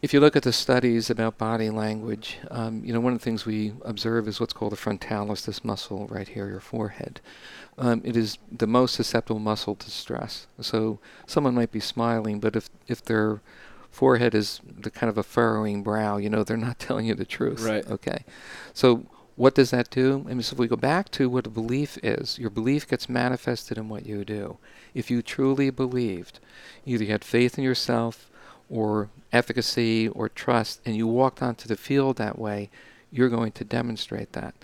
[0.00, 3.24] if you look at the studies about body language, um, you know, one of the
[3.24, 7.20] things we observe is what's called the frontalis, this muscle right here, your forehead.
[7.76, 10.46] Um, it is the most susceptible muscle to stress.
[10.60, 13.40] So, someone might be smiling, but if, if their
[13.98, 17.24] forehead is the kind of a furrowing brow, you know, they're not telling you the
[17.24, 17.62] truth.
[17.62, 17.84] Right.
[17.90, 18.24] Okay.
[18.72, 20.24] So, what does that do?
[20.28, 23.08] I mean, so if we go back to what a belief is, your belief gets
[23.08, 24.58] manifested in what you do.
[24.94, 26.38] If you truly believed,
[26.86, 28.30] either you had faith in yourself
[28.68, 32.70] or efficacy or trust, and you walked onto the field that way,
[33.12, 34.54] you're going to demonstrate that.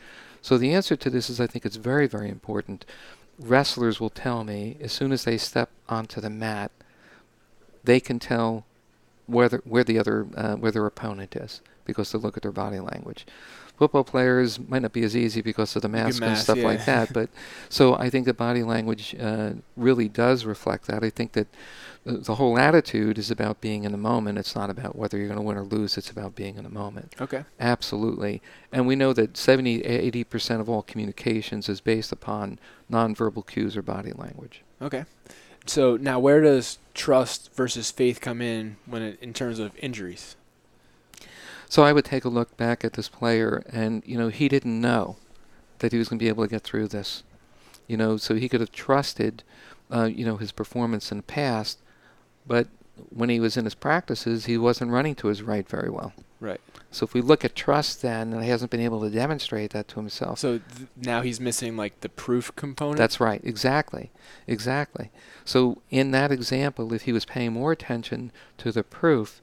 [0.43, 2.85] So the answer to this is I think it's very, very important.
[3.39, 6.71] Wrestlers will tell me as soon as they step onto the mat,
[7.85, 8.65] they can tell
[9.27, 12.81] whether where the other uh, where their opponent is because they look at their body
[12.81, 13.27] language.
[13.77, 16.65] Football players might not be as easy because of the mask and mask, stuff yeah.
[16.65, 17.29] like that, but
[17.69, 21.03] so I think the body language uh, really does reflect that.
[21.03, 21.49] I think that
[22.05, 24.39] the, the whole attitude is about being in the moment.
[24.39, 25.99] It's not about whether you're going to win or lose.
[25.99, 27.15] It's about being in the moment.
[27.21, 27.45] Okay.
[27.59, 28.43] Absolutely.
[28.71, 32.61] And we know that 70, 80% of all communications is based upon
[32.91, 34.63] nonverbal cues or body language.
[34.81, 35.05] Okay.
[35.67, 40.37] So now, where does trust versus faith come in when it, in terms of injuries?
[41.69, 44.81] So I would take a look back at this player, and you know he didn't
[44.81, 45.17] know
[45.79, 47.23] that he was going to be able to get through this.
[47.87, 49.43] You know, so he could have trusted,
[49.91, 51.79] uh, you know, his performance in the past,
[52.47, 52.69] but
[53.11, 56.13] when he was in his practices, he wasn't running to his right very well.
[56.41, 56.61] Right.
[56.91, 59.89] So if we look at trust, then and he hasn't been able to demonstrate that
[59.89, 60.39] to himself.
[60.39, 62.99] So th- now he's missing like the proof component.
[62.99, 63.41] That's right.
[63.45, 64.11] Exactly.
[64.47, 65.11] Exactly.
[65.45, 69.41] So in that example, if he was paying more attention to the proof,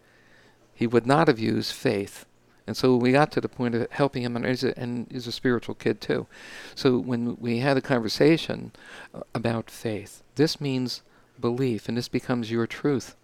[0.73, 2.25] he would not have used faith.
[2.67, 5.27] And so we got to the point of helping him, and he's a, and he's
[5.27, 6.27] a spiritual kid too.
[6.75, 8.71] So when we had a conversation
[9.13, 11.01] uh, about faith, this means
[11.39, 13.15] belief, and this becomes your truth.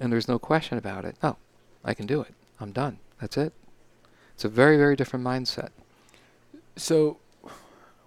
[0.00, 1.16] And there's no question about it.
[1.22, 1.36] Oh,
[1.84, 2.34] I can do it.
[2.60, 2.98] I'm done.
[3.20, 3.52] That's it.
[4.34, 5.68] It's a very, very different mindset.
[6.76, 7.18] So,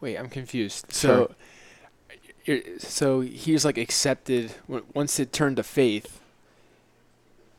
[0.01, 0.87] wait, I'm confused.
[0.93, 1.29] Sure.
[1.29, 1.35] So,
[2.45, 4.53] you're- so he's like accepted
[4.93, 6.19] once it turned to faith.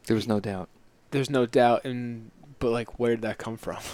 [0.06, 0.68] There was no doubt.
[1.10, 3.78] There's no doubt, and but like, where did that come from?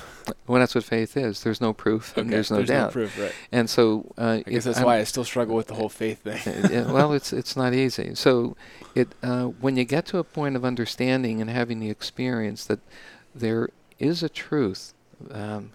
[0.47, 1.43] Well, that's what faith is.
[1.43, 2.93] There's no proof, and there's no doubt.
[2.93, 3.33] proof, right?
[3.51, 6.23] And so, uh, I guess that's I'm- why I still struggle with the whole faith
[6.23, 6.41] thing.
[6.71, 8.15] yeah, well, it's it's not easy.
[8.15, 8.55] So,
[8.95, 12.81] it uh, when you get to a point of understanding and having the experience that
[13.35, 14.93] there is a truth
[15.31, 15.73] um,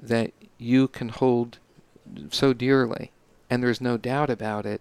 [0.00, 1.58] that you can hold
[2.30, 3.10] so dearly,
[3.48, 4.80] and there's no doubt about it,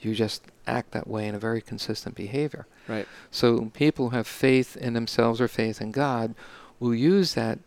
[0.00, 2.66] you just act that way in a very consistent behavior.
[2.86, 3.06] Right.
[3.30, 6.34] So people who have faith in themselves or faith in God
[6.80, 7.58] will use that,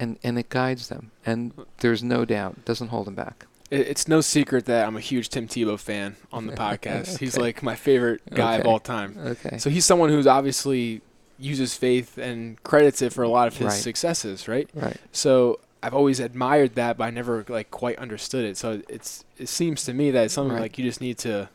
[0.00, 3.46] and and it guides them, and there's no doubt, doesn't hold them back.
[3.70, 7.18] It's no secret that I'm a huge Tim Tebow fan on the podcast.
[7.18, 9.16] He's like my favorite guy of all time.
[9.18, 9.58] Okay.
[9.58, 11.00] So he's someone who's obviously
[11.38, 13.72] uses faith and credits it for a lot of his Right.
[13.74, 14.70] successes, right?
[14.72, 14.96] right.
[15.12, 18.56] So I've always admired that, but I never like quite understood it.
[18.56, 20.62] So it's it seems to me that it's something Right.
[20.62, 21.48] like you just need to,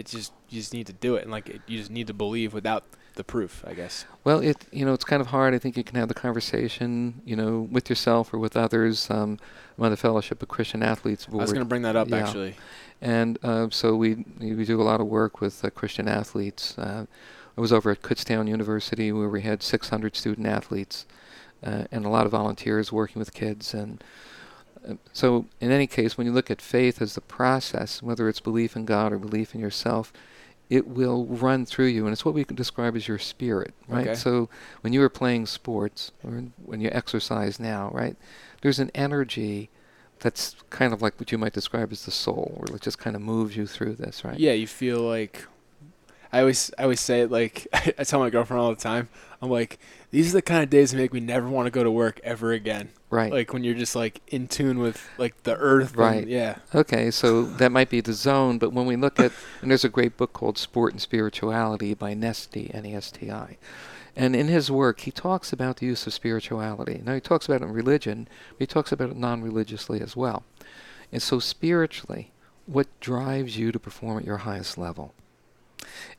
[0.00, 2.14] it just you just need to do it, and like it, you just need to
[2.14, 2.84] believe without
[3.16, 4.06] the proof, I guess.
[4.24, 5.54] Well, it you know it's kind of hard.
[5.54, 9.10] I think you can have the conversation, you know, with yourself or with others.
[9.10, 9.38] Um,
[9.76, 11.42] I'm on the Fellowship of Christian Athletes Board.
[11.42, 12.16] I was going to bring that up Yeah.
[12.16, 12.54] actually.
[13.02, 16.78] and uh, so we we do a lot of work with uh, Christian athletes.
[16.78, 17.04] Uh,
[17.56, 21.04] I was over at Kutztown University where we had 600 student athletes
[21.62, 23.74] uh, and a lot of volunteers working with kids.
[23.74, 24.02] And
[24.88, 28.40] Uh, so, in any case, when you look at faith as the process, whether it's
[28.40, 30.12] belief in God or belief in yourself,
[30.68, 34.08] it will run through you, and it's what we can describe as your spirit, right?
[34.08, 34.14] Okay.
[34.14, 34.48] So,
[34.80, 38.16] when you were playing sports or when you exercise now, right,
[38.62, 39.70] there's an energy
[40.20, 43.16] that's kind of like what you might describe as the soul, or it just kind
[43.16, 44.38] of moves you through this, right?
[44.38, 45.44] Yeah, you feel like
[46.32, 49.08] I always I always say it like I tell my girlfriend all the time.
[49.42, 49.78] I'm like,
[50.10, 52.20] these are the kind of days that make me never want to go to work
[52.22, 52.90] ever again.
[53.08, 53.32] Right.
[53.32, 55.90] Like when you're just like in tune with like the earth.
[55.92, 56.26] and- Right.
[56.28, 56.56] yeah.
[56.74, 59.88] Okay, so that might be the zone, but when we look at, and there's a
[59.88, 63.56] great book called Sport and Spirituality by Nesti, N-E-S-T-I.
[64.14, 67.00] And in his work, he talks about the use of spirituality.
[67.04, 70.44] Now, he talks about it in religion, but he talks about it non-religiously as well.
[71.10, 72.30] And so spiritually,
[72.66, 75.14] what drives you to perform at your highest level?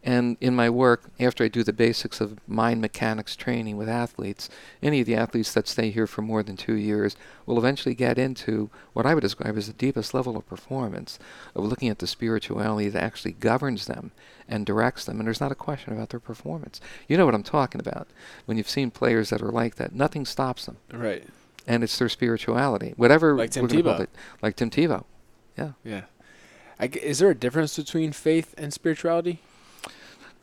[0.04, 4.50] And in my work, after I do the basics of mind mechanics training with athletes,
[4.82, 8.17] any of the athletes that stay here for more than two years will eventually get
[8.17, 11.19] into what I would describe as the deepest level of performance,
[11.56, 14.12] of looking at the spirituality that actually governs them
[14.47, 15.19] and directs them.
[15.19, 16.82] And there's not a question about their performance.
[17.08, 18.08] You know what I'm talking about.
[18.45, 20.78] When you've seen players that are like that, nothing stops them.
[20.91, 21.24] Right.
[21.67, 22.93] And it's their spirituality.
[22.97, 24.00] Whatever Like Tim we're gonna call Tebow.
[24.02, 24.10] it.
[24.41, 25.04] Like Tim Tebow.
[25.86, 26.02] Yeah.
[26.80, 29.39] I g is there a difference between faith and spirituality?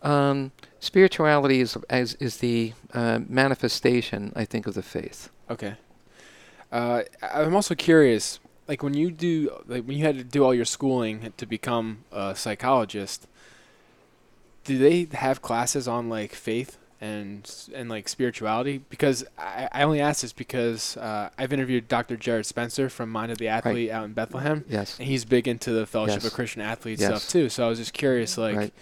[0.02, 5.28] Um, spirituality is, is, is the uh, manifestation, I think, of the faith.
[5.50, 5.74] Okay.
[6.70, 10.54] Uh, I'm also curious, like when you do, like when you had to do all
[10.54, 13.26] your schooling to become a psychologist,
[14.64, 18.82] do they have classes on like faith and and like spirituality?
[18.90, 22.18] Because I, I only ask this because uh, I've interviewed Dr.
[22.18, 24.98] Jarrod Spencer from Mind of the Athlete out in Bethlehem, Yes.
[24.98, 26.26] and he's big into the Fellowship Yes.
[26.26, 27.08] of Christian Athletes Yes.
[27.22, 27.48] stuff too.
[27.48, 28.56] So I was just curious, like.
[28.56, 28.72] Right.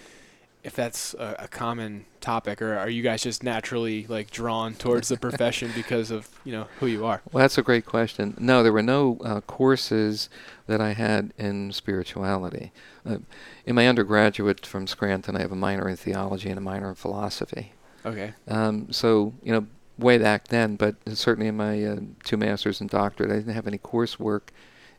[0.67, 5.07] If that's a, a common topic, or are you guys just naturally like drawn towards
[5.07, 7.21] the profession because of you know who you are?
[7.31, 8.35] Well, that's a great question.
[8.37, 10.29] No, there were no uh, courses
[10.67, 12.73] that I had in spirituality.
[13.05, 13.19] Uh,
[13.65, 16.95] in my undergraduate from Scranton, I have a minor in theology and a minor in
[16.95, 17.71] philosophy.
[18.05, 18.33] Okay.
[18.47, 22.89] Um, so, you know, way back then, but certainly in my uh, two masters and
[22.89, 24.49] doctorate, I didn't have any coursework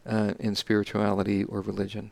[0.06, 2.10] uh, in spirituality or religion.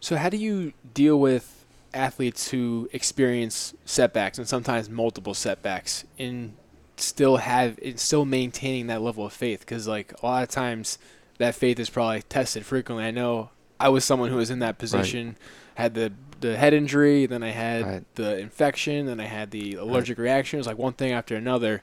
[0.00, 1.57] So how do you deal with
[1.94, 6.54] athletes who experience setbacks and sometimes multiple setbacks and
[6.96, 10.98] still have in still maintaining that level of faith because like a lot of times
[11.38, 13.04] that faith is probably tested frequently.
[13.04, 15.36] I know I was someone who was in that position,
[15.76, 18.14] had the the head injury, then I had Right.
[18.14, 20.58] the infection, then I had the allergic reaction.
[20.58, 21.82] It was like one thing after another.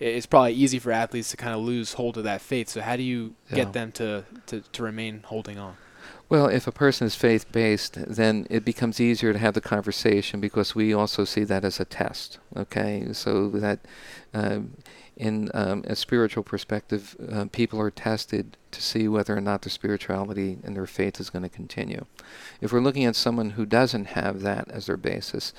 [0.00, 2.68] It's probably easy for athletes to kind of lose hold of that faith.
[2.68, 3.56] So how do you Yeah.
[3.56, 5.76] get them to, to, to remain holding on?
[6.28, 10.40] Well, if a person is faith based, then it becomes easier to have the conversation
[10.40, 12.38] because we also see that as a test.
[12.56, 13.80] Okay, so that
[14.32, 14.72] um,
[15.16, 19.70] in um, a spiritual perspective, uh, people are tested to see whether or not their
[19.70, 22.06] spirituality and their faith is going to continue.
[22.60, 25.52] If we're looking at someone who doesn't have that as their basis,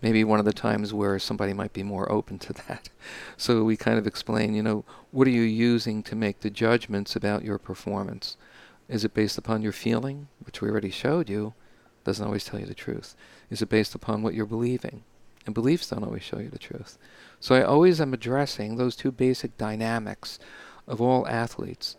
[0.00, 2.88] maybe one of the times where somebody might be more open to that.
[3.36, 7.16] So we kind of explain, you know, what are you using to make the judgments
[7.16, 8.36] about your performance?
[8.88, 11.54] Is it based upon your feeling, which we already showed you,
[12.04, 13.16] doesn't always tell you the truth?
[13.50, 15.04] Is it based upon what you're believing?
[15.46, 16.98] And beliefs don't always show you the truth.
[17.40, 20.38] So I always am addressing those two basic dynamics
[20.86, 21.96] of all athletes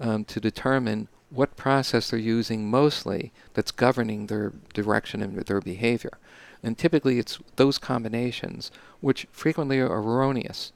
[0.00, 6.18] um, to determine what process they're using mostly that's governing their direction and their behavior.
[6.62, 10.72] And typically it's those combinations, which frequently are erroneous.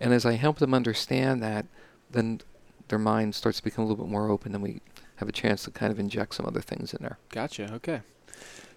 [0.00, 1.66] And as I help them understand that,
[2.10, 2.40] then
[2.88, 4.80] their mind starts to become a little bit more open and we
[5.16, 7.18] have a chance to kind of inject some other things in there.
[7.30, 7.72] Gotcha.
[7.74, 8.00] Okay.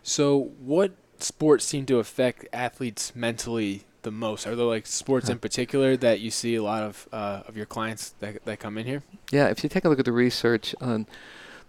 [0.03, 4.47] So, what sports seem to affect athletes mentally the most?
[4.47, 7.65] Are there like sports in particular that you see a lot of uh, of your
[7.65, 9.03] clients that that come in here?
[9.31, 11.07] Yeah, if you take a look at the research, um,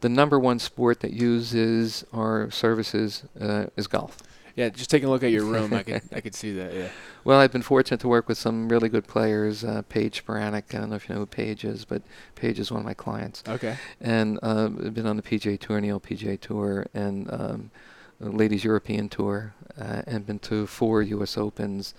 [0.01, 4.19] the number one sport that uses our services uh, is golf.
[4.59, 6.75] Yeah, just taking a look at your room, I could I could see that.
[6.75, 6.89] Yeah.
[7.25, 9.63] Well, I've been fortunate to work with some really good players.
[9.63, 12.01] Uh, Paige Spiranac, I don't know if you know who Paige is, but
[12.37, 13.43] Paige is one of my clients.
[13.47, 13.77] Okay.
[14.01, 17.71] And uh, I've been on the PGA Tour and the LPGA Tour and um,
[18.19, 21.37] the Ladies European Tour uh, and been to four U.S.
[21.37, 21.93] Opens.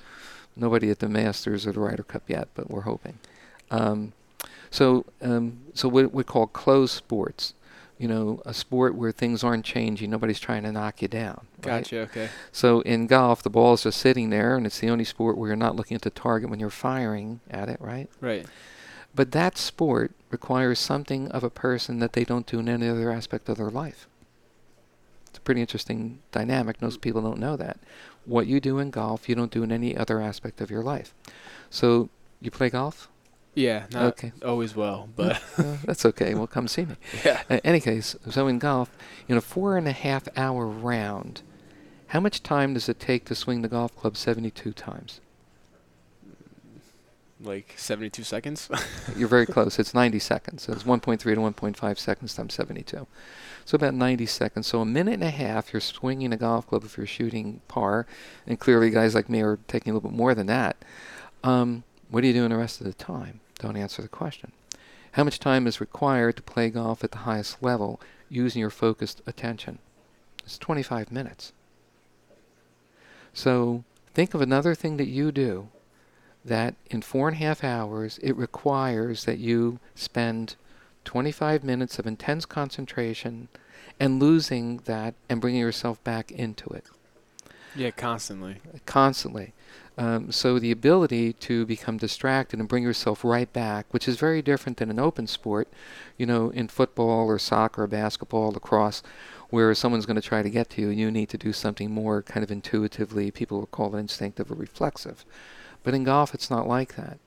[0.55, 3.19] Nobody at the Masters or the Ryder Cup yet, but we're hoping.
[3.69, 4.13] Um,
[4.71, 7.53] so, um, so what we call closed sports.
[7.99, 10.09] You know, a sport where things aren't changing.
[10.09, 11.45] Nobody's trying to knock you down.
[11.57, 11.83] right?
[11.83, 11.99] Gotcha.
[12.03, 12.29] Okay.
[12.51, 15.49] So in golf, the ball is just sitting there, and it's the only sport where
[15.49, 18.09] you're not looking at the target when you're firing at it, right?
[18.21, 18.45] Right.
[19.13, 23.11] But that sport requires something of a person that they don't do in any other
[23.11, 24.07] aspect of their life.
[25.27, 26.81] It's a pretty interesting dynamic.
[26.81, 27.79] Most people don't know that.
[28.25, 31.13] What you do in golf, you don't do in any other aspect of your life.
[31.69, 32.09] So
[32.39, 33.09] you play golf?
[33.59, 33.85] Yeah.
[33.91, 34.31] Not Okay.
[34.45, 35.41] always well, but
[35.85, 36.33] that's okay.
[36.33, 36.95] Well, come see me.
[37.25, 37.41] yeah.
[37.49, 38.89] Uh, any case, so in golf,
[39.27, 41.41] in a four and a half hour round,
[42.07, 45.19] how much time does it take to swing the golf club 72 times?
[47.41, 48.69] Like 72 seconds.
[49.15, 49.79] You're very close.
[49.79, 50.67] It's 90 seconds.
[50.67, 53.07] It's 1.3 to 1.5 seconds times 72.
[53.65, 54.67] So about 90 seconds.
[54.67, 58.05] So a minute and a half, you're swinging a golf club if you're shooting par.
[58.45, 60.83] And clearly, guys like me are taking a little bit more than that.
[61.43, 63.39] Um, what are you doing the rest of the time?
[63.59, 64.51] Don't answer the question.
[65.13, 69.21] How much time is required to play golf at the highest level using your focused
[69.27, 69.79] attention?
[70.43, 71.51] It's 25 minutes.
[73.33, 75.69] So think of another thing that you do
[76.43, 80.55] that in four and a half hours it requires that you spend
[81.03, 83.49] 25 minutes of intense concentration
[83.99, 86.85] and losing that and bringing yourself back into it
[87.75, 87.91] yeah.
[87.91, 88.57] Constantly.
[88.85, 89.53] constantly.
[89.99, 94.41] Um, so the ability to become distracted and bring yourself right back, which is very
[94.41, 95.67] different than an open sport,
[96.17, 99.03] you know, in football or soccer or basketball, lacrosse,
[99.49, 102.21] where someone's going to try to get to you, you need to do something more
[102.21, 103.29] kind of intuitively.
[103.29, 105.25] People will call it instinctive or reflexive.
[105.83, 107.19] But in golf, it's not like that.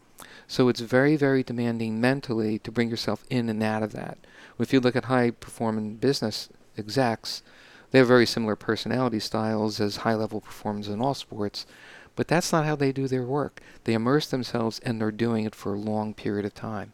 [0.47, 4.17] So it's very, very demanding mentally to bring yourself in and out of that.
[4.59, 7.43] If you look at high performing business execs,
[7.91, 11.67] they have very similar personality styles as high level performers in all sports,
[12.17, 13.61] but that's not how they do their work.
[13.85, 16.93] They immerse themselves and they're doing it for a long period of time.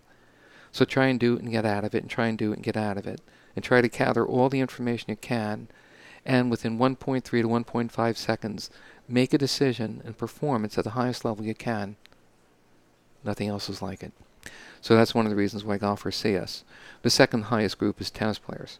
[0.72, 2.56] So try and do it and get out of it, and try and do it
[2.56, 3.20] and get out of it,
[3.56, 5.68] and try to gather all the information you can,
[6.24, 8.70] and within 1.3 to 1.5 seconds,
[9.08, 11.96] make a decision and perform it at the highest level you can.
[13.24, 14.12] Nothing else is like it.
[14.80, 16.64] So that's one of the reasons why golfers see us.
[17.02, 18.78] The second highest group is tennis players.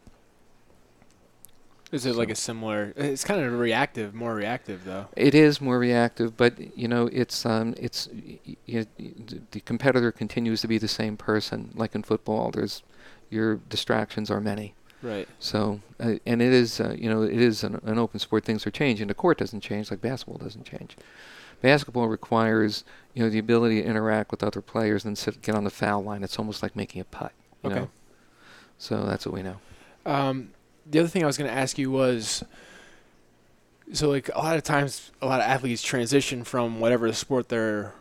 [1.91, 2.93] Is it like a similar?
[2.97, 5.07] It's kind of reactive, more reactive though.
[5.17, 9.13] It is more reactive, but you know, it's um, it's y- y- y- y-
[9.53, 11.71] the competitor continues to be the same person.
[11.75, 12.83] Like in football, there's
[13.31, 14.75] your distractions are many.
[15.01, 15.29] Right.
[15.39, 18.45] So, uh, and it is, uh, you know, it is an, an open sport.
[18.45, 19.07] Things are changing.
[19.09, 20.97] The court doesn't change like basketball doesn't change.
[21.63, 25.65] Basketball requires, you know, the ability to interact with other players and sit, get on
[25.65, 26.23] the foul line.
[26.23, 27.33] It's almost like making a putt.
[27.63, 27.81] You Okay.
[27.81, 27.91] Know?
[28.77, 29.57] So that's what we know.
[30.07, 30.51] Um,
[30.91, 32.45] the other thing I was going to ask you was,
[33.93, 37.49] so like a lot of times, a lot of athletes transition from whatever the sport
[37.49, 37.93] they're,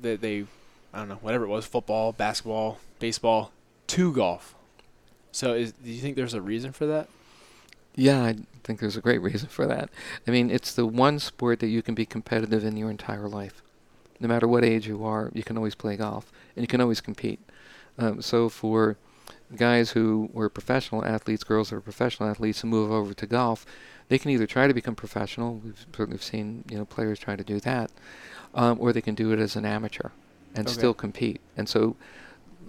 [0.00, 0.44] that they,
[0.92, 3.52] I don't know, whatever it was, football, basketball, baseball,
[3.88, 4.54] to golf.
[5.32, 7.08] So is do you think there's a reason for that?
[7.94, 9.90] Yeah, I think there's a great reason for that.
[10.26, 13.62] I mean, it's the one sport that you can be competitive in your entire life.
[14.20, 17.00] No matter what age you are, you can always play golf and you can always
[17.00, 17.40] compete.
[17.98, 18.96] Um, so for
[19.56, 23.64] guys who were professional athletes, girls who are professional athletes, and move over to golf,
[24.08, 25.56] they can either try to become professional.
[25.56, 27.90] We've certainly seen you know players try to do that,
[28.54, 30.10] um, or they can do it as an amateur
[30.54, 30.74] and Okay.
[30.74, 31.40] still compete.
[31.56, 31.96] And so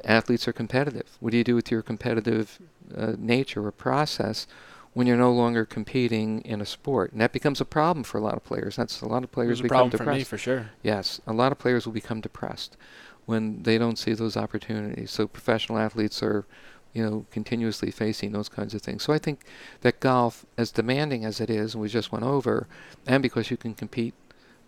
[0.05, 1.17] athletes are competitive.
[1.19, 2.59] What do you do with your competitive
[2.95, 4.47] uh, nature or process
[4.93, 7.11] when you're no longer competing in a sport?
[7.11, 8.75] And that becomes a problem for a lot of players.
[8.75, 10.07] That's a lot of players There's a become problem depressed.
[10.07, 10.69] for me for sure.
[10.81, 12.77] Yes, a lot of players will become depressed
[13.25, 15.11] when they don't see those opportunities.
[15.11, 16.45] So professional athletes are,
[16.93, 19.03] you know, continuously facing those kinds of things.
[19.03, 19.41] So I think
[19.81, 22.67] that golf, as demanding as it is, and we just went over,
[23.07, 24.13] and because you can compete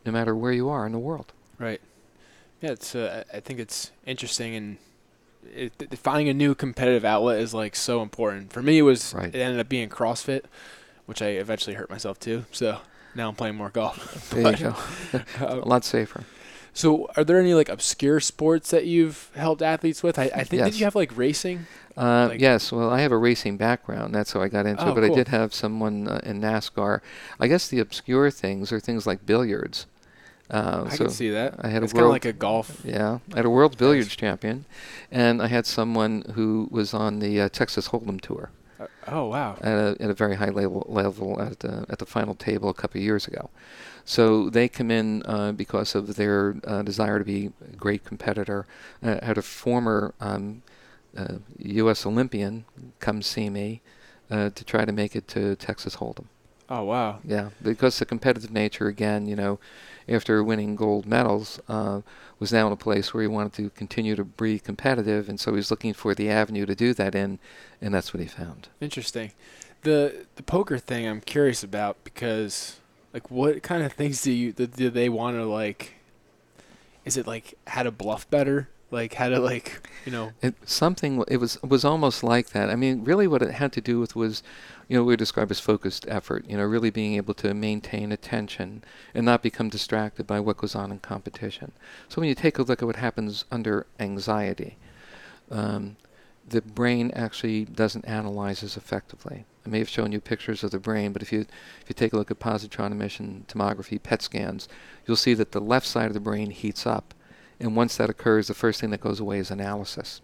[0.05, 1.33] no matter where you are in the world.
[1.59, 1.81] Right.
[2.61, 2.95] Yeah, it's.
[2.95, 4.77] Uh, I think it's interesting and.
[5.55, 8.51] It, th- finding a new competitive outlet is like so important.
[8.51, 9.27] For me, it was Right.
[9.33, 10.45] it ended up being CrossFit,
[11.05, 12.45] which I eventually hurt myself too.
[12.51, 12.79] So
[13.13, 14.31] now I'm playing more golf.
[14.31, 14.75] There you go.
[15.45, 16.23] uh, a lot safer.
[16.75, 20.19] So, are there any like obscure sports that you've helped athletes with?
[20.19, 21.65] I, I think did you have like racing?
[21.97, 24.13] Uh, Like- yes, well, I have a racing background.
[24.13, 24.95] That's how I got into Oh, it.
[24.95, 26.99] But I did have someone uh, in NASCAR.
[27.39, 29.85] I guess the obscure things are things like billiards.
[30.51, 31.55] Uh, I so can see that.
[31.63, 32.81] I had a it's kind of world- like a golf.
[32.83, 34.65] Yeah, I had a world billiards champion,
[35.09, 39.55] and I had someone who was on the uh, Texas Hold'em tour Uh, oh wow.
[39.61, 42.73] at a, at a very high level level at the at the final table a
[42.73, 43.49] couple of years ago.
[44.05, 48.67] So they come in uh, because of their uh, desire to be a great competitor.
[49.03, 50.61] Uh, I had a former um,
[51.17, 52.05] uh, U.S.
[52.05, 52.65] Olympian
[52.99, 53.82] come see me
[54.30, 56.25] uh, to try to make it to Texas Hold'em.
[56.69, 57.19] Oh wow.
[57.23, 59.59] Yeah, because the competitive nature again, you know,
[60.09, 62.01] after winning gold medals, uh,
[62.39, 65.51] was now in a place where he wanted to continue to be competitive, and so
[65.51, 67.38] he was looking for the avenue to do that in,
[67.82, 68.67] and that's what he found.
[68.82, 69.32] Interesting.
[69.84, 72.80] The the poker thing I'm curious about because
[73.16, 75.93] like what kind of things do you do they want to like?
[77.05, 78.68] Is it like how to bluff better?
[78.91, 80.34] Like how to like you know?
[80.41, 82.70] It, something it was was almost like that.
[82.70, 84.43] I mean, really, what it had to do with was
[84.89, 88.84] you know, we describe as focused effort, you know, really being able to maintain attention
[89.16, 91.72] and not become distracted by what goes on in competition.
[92.09, 94.78] So when you take a look at what happens under anxiety,
[95.49, 95.95] um,
[96.47, 99.45] the brain actually doesn't analyze as effectively.
[99.65, 101.41] I may have shown you pictures of the brain, but if you
[101.81, 104.67] if you take a look at positron emission tomography PET scans,
[105.05, 107.13] you'll see that the left side of the brain heats up,
[107.59, 110.21] and once that occurs, the first thing that goes away is analysis.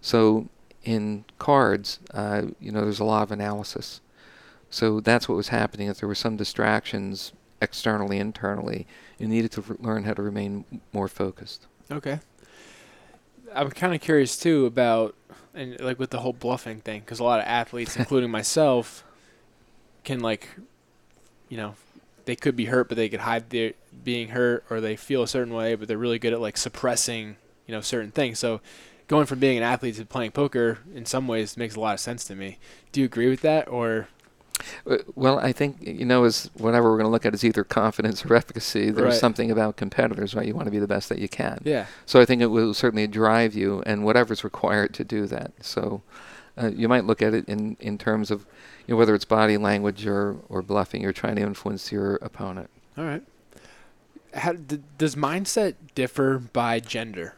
[0.00, 0.48] So
[0.82, 4.02] in cards, uh, you know, there's a lot of analysis.
[4.68, 5.88] So that's what was happening.
[5.88, 8.86] If there were some distractions externally, internally,
[9.18, 11.66] you needed to learn how to remain more focused.
[11.90, 12.20] Okay.
[13.54, 15.14] I'm kind of curious too about,
[15.54, 19.04] and like with the whole bluffing thing, because a lot of athletes, including myself,
[20.02, 20.48] can like,
[21.48, 21.74] you know,
[22.24, 25.28] they could be hurt, but they could hide their being hurt, or they feel a
[25.28, 27.36] certain way, but they're really good at like suppressing,
[27.66, 28.38] you know, certain things.
[28.38, 28.60] So
[29.08, 32.00] going from being an athlete to playing poker in some ways makes a lot of
[32.00, 32.58] sense to me.
[32.92, 34.08] Do you agree with that or
[35.14, 38.24] well, I think you know, is whatever we're going to look at is either confidence
[38.24, 38.90] or efficacy.
[38.90, 39.20] There's right.
[39.20, 40.46] something about competitors, right?
[40.46, 41.60] You want to be the best that you can.
[41.64, 41.86] Yeah.
[42.06, 45.52] So I think it will certainly drive you, and whatever's required to do that.
[45.60, 46.02] So
[46.60, 48.46] uh, you might look at it in in terms of
[48.86, 51.02] you know, whether it's body language or or bluffing.
[51.02, 52.70] You're trying to influence your opponent.
[52.96, 53.22] All right.
[54.34, 57.34] How, d- does mindset differ by gender?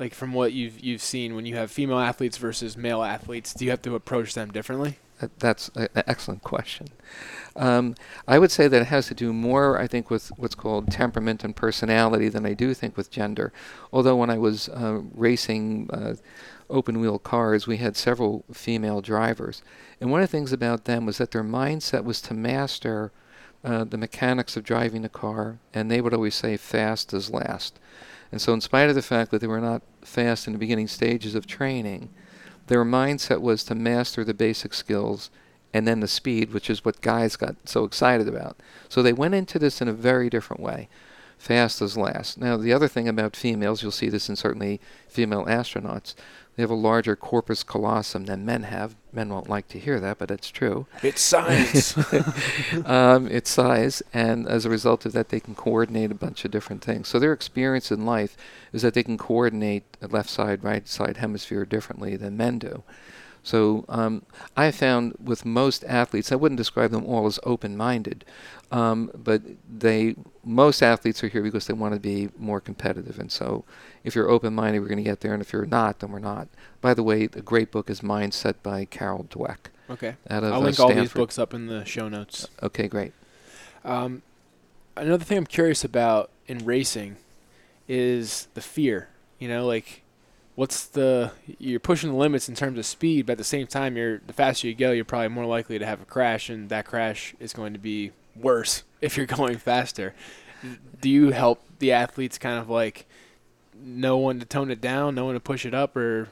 [0.00, 3.66] like from what you've you've seen when you have female athletes versus male athletes, do
[3.66, 4.98] you have to approach them differently?
[5.38, 6.88] That's an excellent question.
[7.56, 7.94] Um,
[8.26, 11.44] I would say that it has to do more, I think, with what's called temperament
[11.44, 13.52] and personality than I do think with gender.
[13.92, 16.14] Although when I was uh, racing uh,
[16.68, 19.62] open wheel cars, we had several female drivers.
[20.00, 23.12] And one of the things about them was that their mindset was to master
[23.62, 27.78] uh, the mechanics of driving a car, and they would always say fast is last.
[28.32, 30.88] And so, in spite of the fact that they were not fast in the beginning
[30.88, 32.10] stages of training,
[32.70, 35.28] their mindset was to master the basic skills
[35.74, 38.56] and then the speed, which is what guys got so excited about.
[38.88, 40.88] So they went into this in a very different way.
[41.36, 42.38] Fast as last.
[42.38, 46.14] Now, the other thing about females, you'll see this in certainly female astronauts,
[46.56, 48.94] they have a larger corpus callosum than men have.
[49.12, 50.86] Men won't like to hear that, but it's true.
[51.02, 51.96] It's science.
[52.84, 56.50] um, it's size, and as a result of that, they can coordinate a bunch of
[56.50, 57.08] different things.
[57.08, 58.36] So their experience in life
[58.72, 62.82] is that they can coordinate left side, right side hemisphere differently than men do.
[63.42, 64.22] So um,
[64.56, 68.24] I found with most athletes, I wouldn't describe them all as open-minded,
[68.70, 73.18] um, but they most athletes are here because they want to be more competitive.
[73.18, 73.64] And so,
[74.04, 76.48] if you're open-minded, we're going to get there, and if you're not, then we're not.
[76.80, 79.70] By the way, the great book is Mindset by Carol Dweck.
[79.90, 80.16] Okay.
[80.26, 82.48] Of, I'll link uh, all these books up in the show notes.
[82.62, 83.12] Okay, great.
[83.84, 84.22] Um,
[84.96, 87.16] another thing I'm curious about in racing
[87.88, 89.08] is the fear.
[89.38, 90.02] You know, like
[90.54, 93.96] what's the you're pushing the limits in terms of speed, but at the same time,
[93.96, 96.84] you're the faster you go, you're probably more likely to have a crash, and that
[96.84, 100.14] crash is going to be worse if you're going faster.
[101.00, 103.06] Do you help the athletes kind of like
[103.82, 106.28] know when to tone it down, know when to push it up, or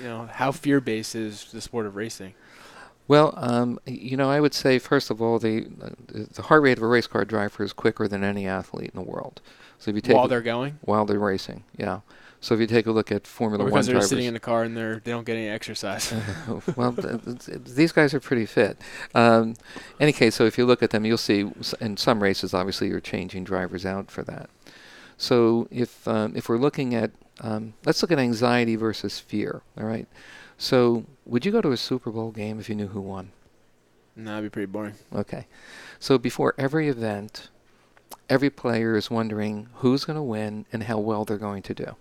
[0.00, 2.34] you know how fear based is the sport of racing?
[3.08, 5.66] Well, um, you know, I would say first of all, the
[6.06, 9.08] the heart rate of a race car driver is quicker than any athlete in the
[9.10, 9.40] world.
[9.78, 12.00] So if you take while they're going, while they're racing, yeah.
[12.40, 14.40] So if you take a look at Formula One drivers, because they're sitting in the
[14.40, 16.12] car and they're they don't get any exercise.
[16.76, 18.78] well, th- th- these guys are pretty fit.
[19.14, 19.54] Um,
[19.98, 23.00] any case, so if you look at them, you'll see in some races, obviously, you're
[23.00, 24.48] changing drivers out for that.
[25.18, 27.10] So if um, if we're looking at
[27.40, 29.62] um, let's look at anxiety versus fear.
[29.78, 30.06] All right.
[30.58, 33.32] So would you go to a Super Bowl game if you knew who won?
[34.14, 34.94] No, that'd be pretty boring.
[35.14, 35.46] Okay.
[35.98, 37.48] So before every event,
[38.28, 41.96] every player is wondering who's going to win and how well they're going to do.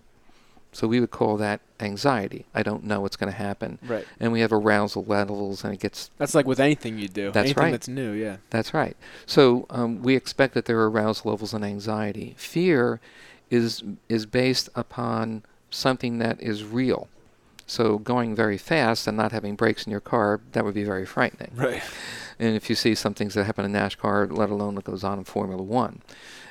[0.72, 2.46] So we would call that anxiety.
[2.54, 3.80] I don't know what's going to happen.
[3.88, 4.06] Right.
[4.20, 6.12] And we have arousal levels, and it gets.
[6.18, 7.32] That's like with anything you do.
[7.32, 7.72] That's anything right.
[7.72, 8.12] That's new.
[8.12, 8.38] Yeah.
[8.50, 8.96] That's right.
[9.26, 12.36] So um, we expect that there are arousal levels and anxiety.
[12.38, 13.00] Fear
[13.50, 17.08] is is based upon something that is real.
[17.66, 21.06] So going very fast and not having brakes in your car, that would be very
[21.06, 21.52] frightening.
[21.56, 21.84] Right.
[22.40, 25.20] And if you see some things that happen in NASCAR, let alone what goes on
[25.20, 26.02] in Formula One,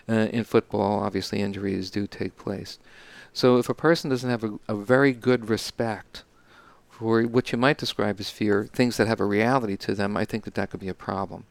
[0.09, 2.79] uh, in football, obviously injuries do take place.
[3.39, 6.25] So if a person doesn't have a, a very good respect
[6.91, 10.25] for what you might describe as fear, things that have a reality to them, I
[10.25, 11.45] think that that could be a problem.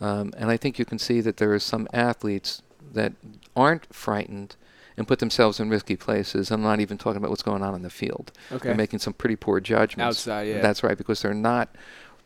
[0.00, 2.62] Um, and I think you can see that there are some athletes
[2.94, 3.12] that
[3.54, 4.56] aren't frightened
[4.96, 6.50] and put themselves in risky places.
[6.50, 8.32] I'm not even talking about what's going on in the field.
[8.50, 8.68] Okay.
[8.68, 10.20] They're making some pretty poor judgments.
[10.20, 10.62] Outside, yeah.
[10.62, 11.68] That's right, because they're not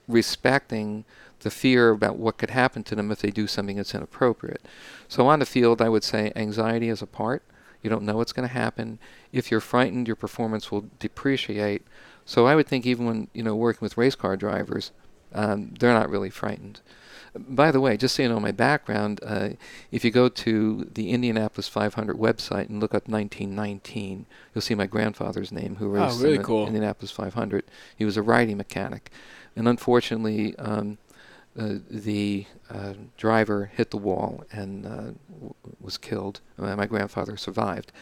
[0.07, 1.05] respecting
[1.41, 4.63] the fear about what could happen to them if they do something that's inappropriate.
[5.09, 7.43] So on the field, I would say anxiety is a part.
[7.85, 8.99] You don't know what's going to happen.
[9.31, 11.83] If you're frightened, your performance will depreciate.
[12.25, 14.91] So I would think even when you know working with race car drivers,
[15.35, 16.81] um, they're not really frightened.
[17.37, 19.51] By the way, just so you know my background, uh,
[19.91, 24.25] if you go to the Indianapolis 500 website and look up 1919,
[24.55, 26.67] you'll see my grandfather's name, who raced really in the cool.
[26.67, 27.65] Indianapolis 500.
[27.95, 29.11] He was a riding mechanic,
[29.55, 30.97] and unfortunately, um,
[31.59, 36.41] uh, the uh, driver hit the wall and uh, w- was killed.
[36.59, 37.93] Uh, my grandfather survived.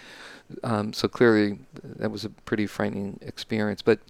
[0.64, 3.82] Um, so clearly, that was a pretty frightening experience.
[3.82, 4.00] But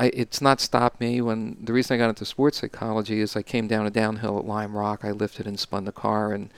[0.00, 1.20] I, it's not stopped me.
[1.20, 4.46] When the reason I got into sports psychology is I came down a downhill at
[4.46, 5.04] Lime Rock.
[5.04, 6.50] I lifted and spun the car and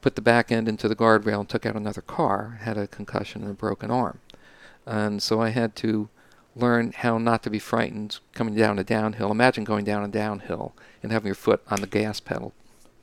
[0.00, 2.58] put the back end into the guardrail and took out another car.
[2.62, 4.20] Had a concussion and a broken arm,
[4.86, 6.08] and so I had to
[6.56, 9.30] learn how not to be frightened coming down a downhill.
[9.30, 12.52] Imagine going down a downhill and having your foot on the gas pedal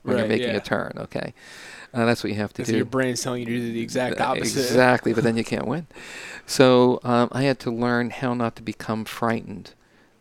[0.02, 0.58] when you're making yeah.
[0.58, 0.94] a turn.
[0.98, 1.34] Okay,
[1.94, 2.76] uh, that's what you have to do.
[2.76, 4.60] your brain's telling you to do the exact Uh, opposite.
[4.60, 5.88] Exactly, but then you can't win.
[6.46, 9.74] So um, I had to learn how not to become frightened.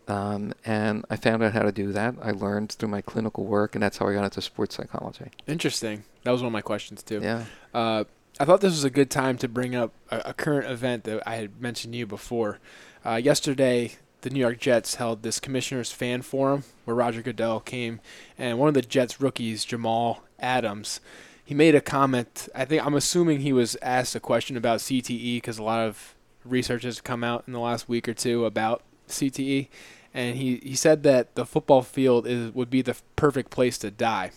[0.08, 2.16] Um, and I found out how to do that.
[2.20, 5.26] I learned through my clinical work, and that's how I got into sports psychology.
[5.46, 6.04] Interesting.
[6.24, 7.20] That was one of my questions too.
[7.22, 7.44] Yeah.
[7.72, 8.04] Uh,
[8.40, 11.22] I thought this was a good time to bring up a, a current event that
[11.26, 12.58] I had mentioned to you before.
[13.04, 18.00] Uh, yesterday, the New York Jets held this commissioner's fan forum where Roger Goodell came,
[18.38, 21.00] and one of the Jets rookies, Jamal Adams,
[21.44, 22.48] he made a comment.
[22.54, 26.14] I think I'm assuming he was asked a question about CTE because a lot of
[26.44, 29.66] research has come out in the last week or two about CTE,
[30.14, 33.90] and he, he said that the football field is would be the perfect place to
[33.90, 34.30] die.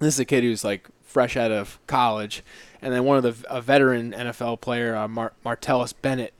[0.00, 2.42] This is a kid who's like fresh out of college,
[2.82, 6.34] and then one of the a veteran NFL player, uh, Mar- Martellus Bennett,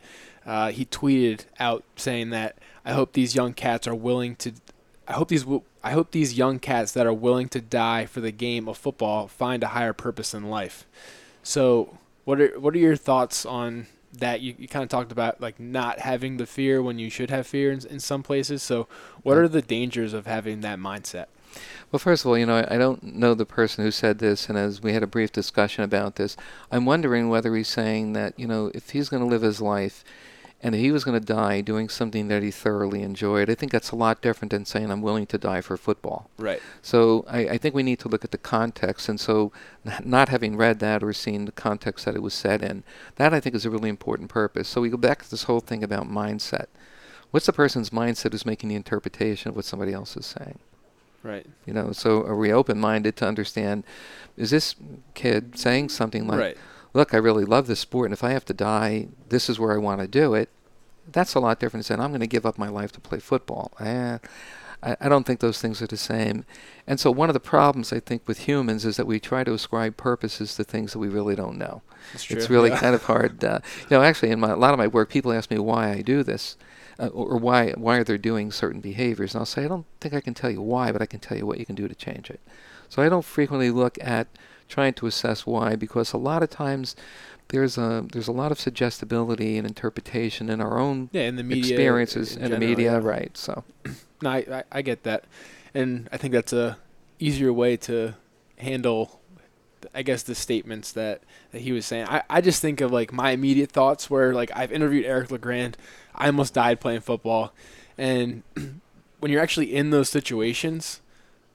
[0.47, 4.53] uh, he tweeted out saying that I hope these young cats are willing to,
[5.07, 5.45] I hope these
[5.83, 9.29] I hope these young cats that are willing to die for the game of football
[9.29, 10.87] find a higher purpose in life.
[11.43, 14.41] So, what are what are your thoughts on that?
[14.41, 17.47] You, you kind of talked about like not having the fear when you should have
[17.47, 18.63] fear in, in some places.
[18.63, 18.89] So,
[19.23, 21.27] what are the dangers of having that mindset?
[21.91, 24.49] Well, first of all, you know, I, I don't know the person who said this,
[24.49, 26.37] and as we had a brief discussion about this,
[26.71, 30.05] I'm wondering whether he's saying that, you know, if he's going to live his life
[30.61, 33.71] and that he was going to die doing something that he thoroughly enjoyed, I think
[33.71, 36.31] that's a lot different than saying I'm willing to die for football.
[36.37, 36.61] Right.
[36.83, 39.53] So I, I think we need to look at the context, and so
[40.05, 42.83] not having read that or seen the context that it was said in,
[43.17, 44.69] that I think is a really important purpose.
[44.69, 46.67] So we go back to this whole thing about mindset.
[47.31, 50.59] What's the person's mindset who's making the interpretation of what somebody else is saying?
[51.23, 51.47] Right.
[51.67, 53.85] You know, so are we open-minded to understand?
[54.37, 54.75] Is this
[55.15, 56.57] kid saying something like, right.
[56.95, 59.73] "Look, I really love this sport, and if I have to die, this is where
[59.73, 60.49] I want to do it"?
[61.11, 63.19] That's a lot different than saying, "I'm going to give up my life to play
[63.19, 64.19] football." Eh,
[64.83, 66.45] I, I don't think those things are the same.
[66.87, 69.53] And so, one of the problems I think with humans is that we try to
[69.53, 71.83] ascribe purposes to things that we really don't know.
[72.17, 72.37] True.
[72.37, 72.79] It's really Yeah.
[72.79, 73.43] kind of hard.
[73.43, 73.59] Uh,
[73.91, 76.03] you know, actually, in my, a lot of my work, people ask me why I
[76.03, 76.57] do this,
[76.99, 79.87] uh, or, or why why are they doing certain behaviors, and I'll say I don't
[80.01, 81.89] think I can tell you why, but I can tell you what you can do
[81.89, 82.41] to change it.
[82.89, 84.29] So I don't frequently look at
[84.69, 86.95] trying to assess why, because a lot of times
[87.49, 91.43] there's a there's a lot of suggestibility and interpretation in our own Yeah, in the
[91.43, 92.99] media experiences in in the media, yeah.
[93.07, 93.37] right?
[93.37, 93.65] So
[94.23, 95.25] No, I, I, I get that,
[95.75, 96.77] and I think that's a
[97.21, 98.15] easier way to
[98.59, 99.21] handle,
[99.95, 102.07] I guess, the statements that, that he was saying.
[102.09, 105.77] I, I just think of like my immediate thoughts where like I've interviewed Eric LeGrand.
[106.15, 107.53] I almost died playing football,
[107.97, 108.43] and
[109.21, 111.01] when you're actually in those situations,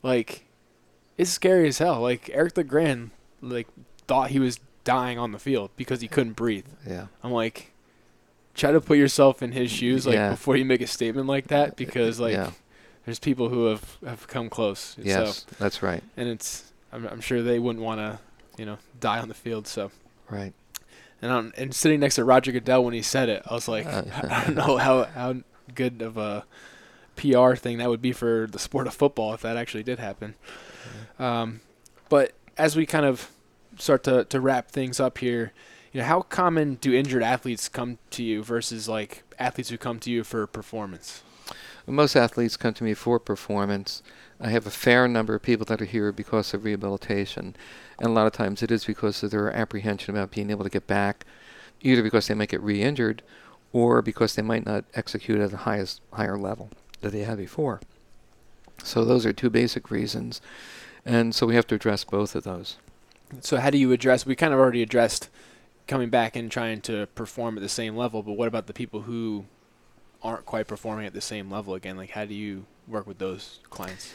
[0.02, 0.46] like
[1.18, 2.00] it's scary as hell.
[2.02, 3.12] Like Eric the LeGrand,
[3.42, 3.68] like
[4.08, 6.66] thought he was dying on the field because he couldn't breathe.
[6.88, 7.72] yeah, I'm like,
[8.54, 10.32] try to put yourself in his shoes, like Yeah.
[10.32, 12.52] before you make a statement like that, because like yeah,
[13.06, 14.96] there's people who have have come close.
[15.02, 18.20] yes, So, that's right, and it's I'm, I'm sure they wouldn't want to,
[18.58, 19.68] you know, die on the field.
[19.68, 19.92] So,
[20.30, 20.54] right.
[21.22, 23.86] and I'm, and sitting next to Roger Goodell when he said it, I was like,
[23.86, 25.36] Uh, I don't know how how
[25.74, 26.46] good of a
[27.16, 30.36] PR thing that would be for the sport of football if that actually did happen.
[31.20, 31.62] Um,
[32.10, 33.32] but as we kind of
[33.78, 35.52] start to, to wrap things up here,
[35.92, 40.00] you know, how common do injured athletes come to you versus like athletes who come
[40.00, 41.24] to you for performance?
[41.86, 44.02] Most athletes come to me for performance.
[44.40, 47.56] I have a fair number of people that are here because of rehabilitation,
[48.00, 50.70] and a lot of times it is because of their apprehension about being able to
[50.70, 51.26] get back,
[51.82, 53.22] either because they might get re-injured,
[53.74, 56.70] or because they might not execute at the highest higher level
[57.02, 57.82] that they had before.
[58.84, 60.42] So those are two basic reasons,
[61.06, 62.78] and so we have to address both of those.
[63.42, 64.26] So how do you address?
[64.26, 65.30] We kind of already addressed
[65.88, 69.02] coming back and trying to perform at the same level, but what about the people
[69.02, 69.46] who
[70.22, 71.98] aren't quite performing at the same level again?
[71.98, 74.14] Like, how do you work with those clients?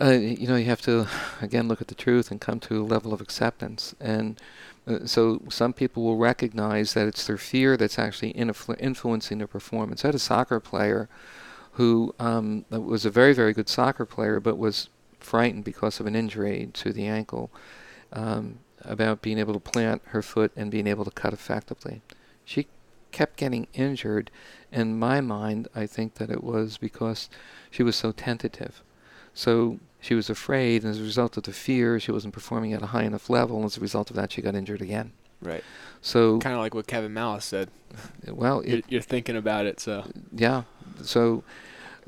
[0.00, 1.08] Uh, you know, you have to
[1.40, 3.94] again look at the truth and come to a level of acceptance.
[4.00, 4.40] And
[4.86, 9.48] uh, so, some people will recognize that it's their fear that's actually influ- influencing their
[9.48, 10.04] performance.
[10.04, 11.08] I had a soccer player
[11.78, 14.88] who um, was a very, very good soccer player, but was
[15.20, 17.52] frightened because of an injury to the ankle
[18.12, 22.02] um, about being able to plant her foot and being able to cut effectively.
[22.44, 22.66] She
[23.12, 24.32] kept getting injured.
[24.72, 27.30] In my mind, I think that it was because
[27.70, 28.82] she was so tentative.
[29.32, 32.82] So she was afraid, and as a result of the fear, she wasn't performing at
[32.82, 33.58] a high enough level.
[33.58, 35.12] And as a result of that, she got injured again.
[35.40, 35.62] Right.
[36.02, 37.70] So kind of like what Kevin Malast said.
[38.26, 40.64] Well, it, you're, you're thinking about it, so yeah.
[41.02, 41.44] So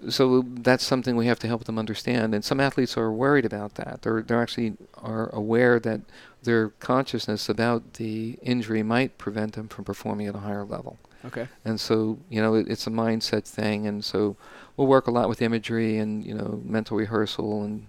[0.09, 2.35] so that's something we have to help them understand.
[2.35, 4.03] And some athletes are worried about that.
[4.03, 6.01] They're they're actually are aware that
[6.43, 10.99] their consciousness about the injury might prevent them from performing at a higher level.
[11.25, 11.49] Okay.
[11.65, 14.37] And so you know it, it's a mindset thing, and so
[14.77, 17.87] we'll work a lot with imagery and you know mental rehearsal and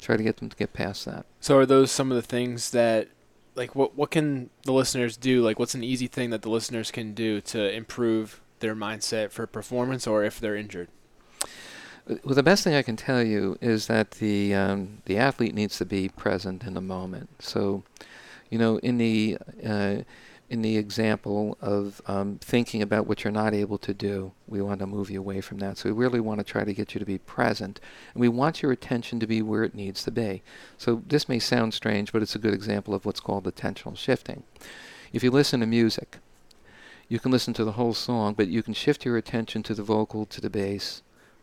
[0.00, 1.26] try to get them to get past that.
[1.40, 3.08] So are those some of the things that
[3.54, 5.42] like what what can the listeners do?
[5.42, 9.46] Like what's an easy thing that the listeners can do to improve their mindset for
[9.46, 10.88] performance or if they're injured?
[12.24, 15.78] Well, the best thing I can tell you is that the um, the athlete needs
[15.78, 17.30] to be present in the moment.
[17.40, 17.84] So,
[18.50, 19.98] you know, in the uh,
[20.48, 24.80] in the example of um, thinking about what you're not able to do, we want
[24.80, 25.78] to move you away from that.
[25.78, 27.78] So we really want to try to get you to be present,
[28.12, 30.42] and we want your attention to be where it needs to be.
[30.78, 34.42] So this may sound strange, but it's a good example of what's called attentional shifting.
[35.12, 36.18] If you listen to music,
[37.08, 39.84] you can listen to the whole song, but you can shift your attention to the
[39.84, 41.02] vocal, to the bass,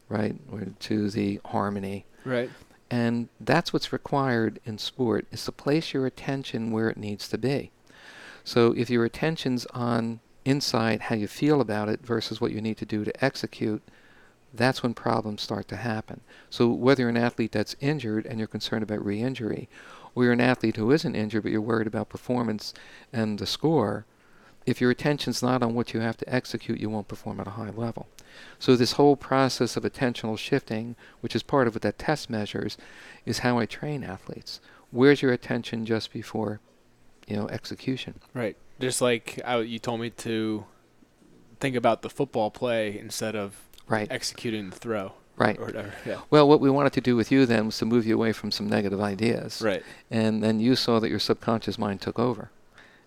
[0.10, 2.06] right, or to the harmony.
[2.26, 2.50] Right.
[2.90, 7.38] And that's what's required in sport is to place your attention where it needs to
[7.38, 7.72] be.
[8.44, 12.78] So if your attention's on inside how you feel about it versus what you need
[12.78, 13.82] to do to execute,
[14.54, 16.22] that's when problems start to happen.
[16.50, 19.68] So whether you're an athlete that's injured and you're concerned about re-injury,
[20.16, 22.74] or you're an athlete who isn't injured but you're worried about performance
[23.12, 24.06] and the score,
[24.66, 27.52] if your attention's not on what you have to execute, you won't perform at a
[27.52, 28.08] high level.
[28.60, 32.78] So this whole process of attentional shifting, which is part of what that test measures,
[33.26, 34.60] is how I train athletes.
[34.92, 36.60] Where's your attention just before,
[37.28, 38.16] you know, execution?
[38.34, 38.56] Right.
[38.80, 40.66] Just like I, you told me to
[41.60, 43.56] think about the football play instead of
[43.88, 44.08] right.
[44.12, 45.14] executing the throw.
[45.36, 45.58] Right.
[45.60, 45.94] Or whatever.
[46.04, 46.22] Yeah.
[46.32, 48.50] Well, what we wanted to do with you then was to move you away from
[48.50, 49.62] some negative ideas.
[49.62, 49.84] Right.
[50.10, 52.50] And then you saw that your subconscious mind took over.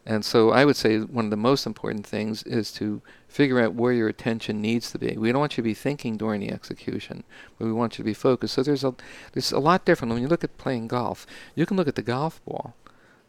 [0.07, 3.75] And so I would say one of the most important things is to figure out
[3.75, 5.17] where your attention needs to be.
[5.17, 7.23] We don't want you to be thinking during the execution,
[7.59, 8.55] but we want you to be focused.
[8.55, 8.95] So there's a
[9.33, 11.27] there's a lot different when you look at playing golf.
[11.55, 12.75] You can look at the golf ball,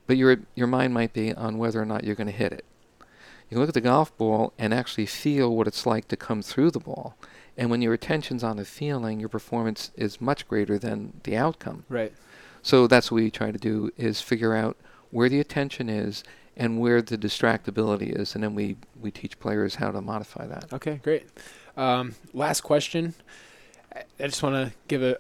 [0.08, 2.66] but your your mind might be on whether or not you're going to hit it.
[3.50, 6.42] You can look at the golf ball and actually feel what it's like to come
[6.42, 7.18] through the ball.
[7.58, 11.84] And when your attention's on the feeling, your performance is much greater than the outcome.
[11.90, 12.14] Right.
[12.62, 14.78] So that's what we try to do is figure out
[15.10, 16.24] where the attention is
[16.62, 20.72] and where the distractibility is, and then we, we teach players how to modify that.
[20.72, 21.26] Okay, great.
[21.76, 23.16] Um, last question.
[23.94, 25.18] I just want to give a,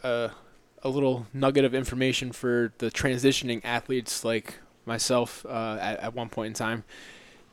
[0.84, 6.14] a, a little nugget of information for the transitioning athletes like myself uh, at, at
[6.14, 6.84] one point in time.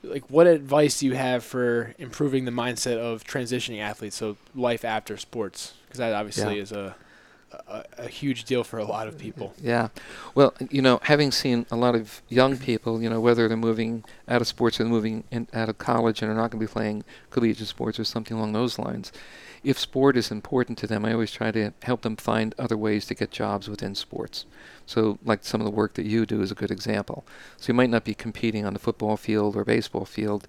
[0.02, 4.16] Like, what advice do you have for improving the mindset of transitioning athletes?
[4.16, 6.62] So, life after sports, because that obviously Yeah.
[6.62, 6.94] is a,
[7.52, 9.54] a a huge deal for a lot of people.
[9.62, 9.88] Yeah.
[10.34, 14.04] Well, you know, having seen a lot of young people, you know, whether they're moving
[14.28, 16.72] out of sports or moving in, out of college and are not going to be
[16.72, 19.12] playing collegiate sports or something along those lines,
[19.62, 23.06] if sport is important to them, I always try to help them find other ways
[23.06, 24.46] to get jobs within sports.
[24.86, 27.24] So, like some of the work that you do is a good example.
[27.56, 30.46] So, you might not be competing on the football field or baseball field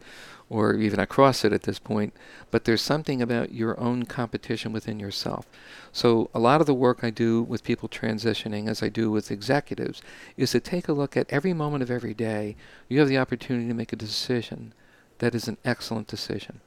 [0.49, 2.13] or even across it at this point,
[2.49, 5.45] but there's something about your own competition within yourself.
[5.91, 9.31] So, a lot of the work I do with people transitioning, as I do with
[9.31, 10.01] executives,
[10.37, 12.55] is to take a look at every moment of every day.
[12.87, 14.73] You have the opportunity to make a decision
[15.19, 16.61] that is an excellent decision.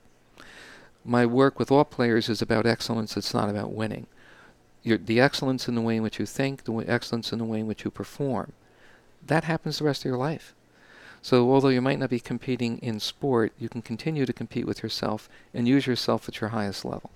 [1.05, 4.07] My work with all players is about excellence, it's not about winning.
[4.83, 7.61] Your, the excellence in the way in which you think, the excellence in the way
[7.61, 8.53] in which you perform.
[9.25, 10.55] That happens the rest of your life.
[11.23, 14.83] So, although you might not be competing in sport, you can continue to compete with
[14.83, 17.11] yourself and use yourself at your highest level.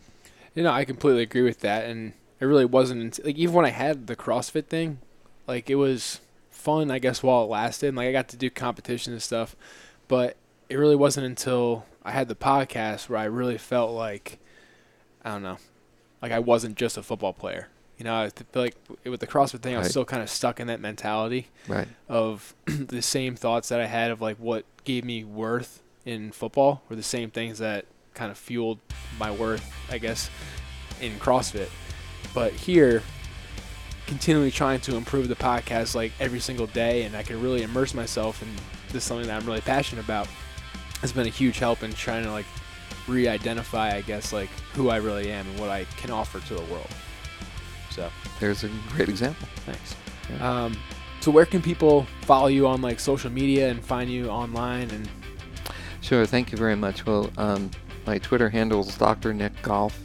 [0.55, 3.71] You know, I completely agree with that, and it really wasn't like even when I
[3.71, 4.99] had the CrossFit thing,
[5.49, 6.21] like it was
[6.51, 7.97] fun, I guess, while it lasted.
[7.97, 9.57] Like I got to do competition and stuff,
[10.07, 10.37] but
[10.69, 14.39] it really wasn't until I had the podcast where I really felt like
[15.25, 15.59] I don't know,
[16.23, 17.69] like I wasn't just a football player.
[17.99, 20.61] You know, I feel like with the CrossFit thing, I was still kind of stuck
[20.61, 21.89] in that mentality Right.
[22.09, 26.83] of the same thoughts that I had of like what gave me worth in football
[26.89, 28.79] were the same things that kind of fueled
[29.19, 30.29] my worth, I guess,
[31.01, 31.69] in CrossFit.
[32.35, 33.03] But here,
[34.07, 37.95] continually trying to improve the podcast like every single day, and I can really immerse
[37.95, 38.49] myself in
[38.93, 40.29] this something that I'm really passionate about
[41.01, 42.47] has been a huge help in trying to like
[43.07, 46.65] re-identify, I guess, like who I really am and what I can offer to the
[46.73, 46.89] world.
[47.91, 48.11] So.
[48.41, 49.49] There's a great example.
[49.65, 49.95] Thanks.
[50.31, 50.65] Yeah.
[50.65, 50.77] Um,
[51.21, 55.09] so where can people follow you on like social media and find you online and
[56.07, 56.25] Sure.
[56.25, 57.05] Thank you very much.
[57.05, 57.69] Well, um,
[58.07, 59.35] my Twitter handle is Dr.
[59.35, 59.99] Nick Golf,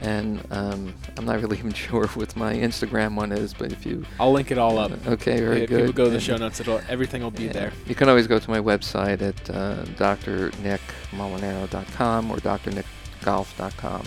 [0.00, 4.04] and um, I'm not really even sure what my Instagram one is, but if you
[4.18, 4.90] I'll link it all up.
[5.06, 5.78] okay, very if good.
[5.80, 7.72] people go to the show notes, it'll everything will be yeah, there.
[7.86, 14.06] You can always go to my website at uh, drnickmolinaro.com or drnickgolf.com.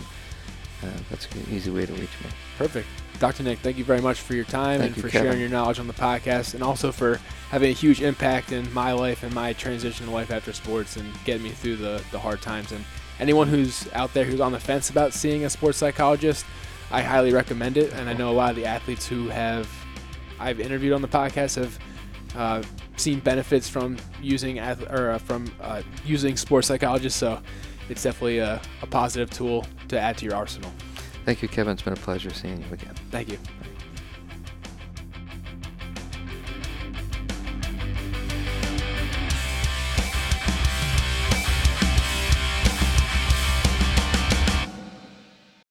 [0.84, 2.28] Uh, that's an easy way to reach me.
[2.58, 2.88] Perfect.
[3.20, 3.44] Dr.
[3.44, 5.28] Nick, thank you very much for your time Thank and you, for Kevin.
[5.28, 7.22] sharing your knowledge on the podcast and also for
[7.52, 11.08] having a huge impact in my life and my transition to life after sports and
[11.24, 12.74] getting me through the, the hard times.
[12.74, 12.84] And
[13.24, 16.46] anyone who's out there who's on the fence about seeing a sports psychologist,
[16.92, 17.94] I highly recommend it.
[17.94, 19.68] And I know a lot of the athletes who have
[20.40, 21.80] I've interviewed on the podcast have
[22.36, 22.64] uh,
[22.98, 27.18] seen benefits from using ath- or uh, from uh, using sports psychologists.
[27.18, 27.42] So
[27.90, 30.72] it's definitely a, a positive tool to add to your arsenal.
[31.24, 31.74] Thank you, Kevin.
[31.74, 32.94] It's been a pleasure seeing you again.
[33.10, 33.38] Thank you.